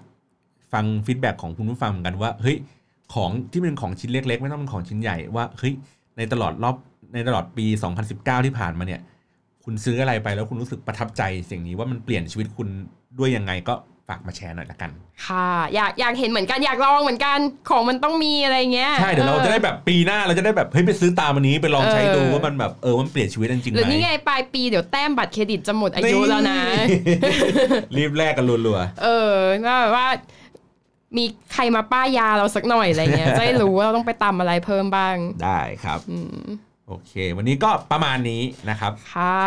[0.74, 2.58] ฟังฟีดแบ็ของคุณผู้ฟังเหมือนกันว่าเฮ้ย
[3.14, 5.74] ของที่เป็นของชิ้นเล็ก ๆ ไม่ต้องเป็นของชิ้นใหญ่ว่าเฮ้ย
[6.18, 6.76] ในตลอดรอบ
[7.14, 7.66] ในตลอดปี
[8.06, 9.02] 2019 ที่ผ่านมาเนี่ย
[9.64, 12.68] คุณซื้ออะไรไปแล้วคุณรู้สึกประทับใจสิ่งนี้ว่ามันเปลี่ยนชีวิตคุณ
[13.20, 13.74] ด้วยยังไงก็
[14.08, 14.92] ฝากมาแชร์หน่อยละกัน
[15.26, 17.38] ค่ะ อยากอยากเห็นเหมือนกันอยากลองเหมือนกัน
[17.70, 26.60] ของมันต้องมีอะไรเงี้ยใช่เดี๋ยวเราจะได้แบบปีหน้าเราจะได้แบบเฮ้ยไปซื้อตามอันนี้ไปลองใช้ดูเออว่ามันแบบเออมันเปลี่ยนชีวิตจริงๆหรือไหมนี่ไงปลายปีเดี๋ยวแต้มบัตรเครดิตจะหมดอายุแล้วนะ
[27.98, 29.36] รีบแลกกันรัวเออ
[29.66, 30.08] ก็แบบว่า
[31.18, 36.00] มีใครมาป้ายยาเราสักหน่อยอะไรเงี้ยจะได้รู้ว่าเราต้องไปตำอะไรเพิ่มบ้างๆได้ครับ
[36.88, 39.42] โอเค วันนี้ก็ประมาณนี้นะครับ ค่ะ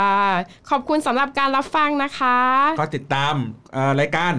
[0.70, 2.38] ขอบคุณสำหรับการรับฟังนะคะ
[2.80, 3.34] ก็ติดตาม
[3.72, 4.34] เอ่อรายการ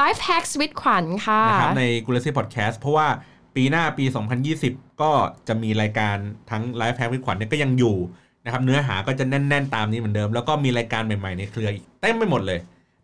[0.00, 3.08] Life Hacks with ขวัญค่ะนะครับในกูเลซี่พอดแคสต์เพราะว่า
[3.56, 4.04] ปีหน้าปี
[4.52, 5.10] 2020 ก็
[5.48, 6.16] จะมีรายการ
[6.50, 7.96] ทั้งไลฟ์แพ็กวิขวัญเนี่ยก็ยังอยู่
[8.44, 12.58] นะครับเนื้อหาก็จะแน่น ๆ ตามนี้เหมือนเดิม แล้วก็มีรายการใหม่ๆในเครืออีกเต็มไปหมดเลย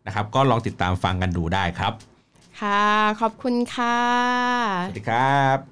[0.06, 1.92] นะครับ ก็ลองติดตามฟังกันดูได้ครับ
[2.60, 2.84] ค่ะ
[3.20, 3.96] ขอบคุณค่ะ
[4.84, 5.20] สวัสดีครั
[5.56, 5.69] บ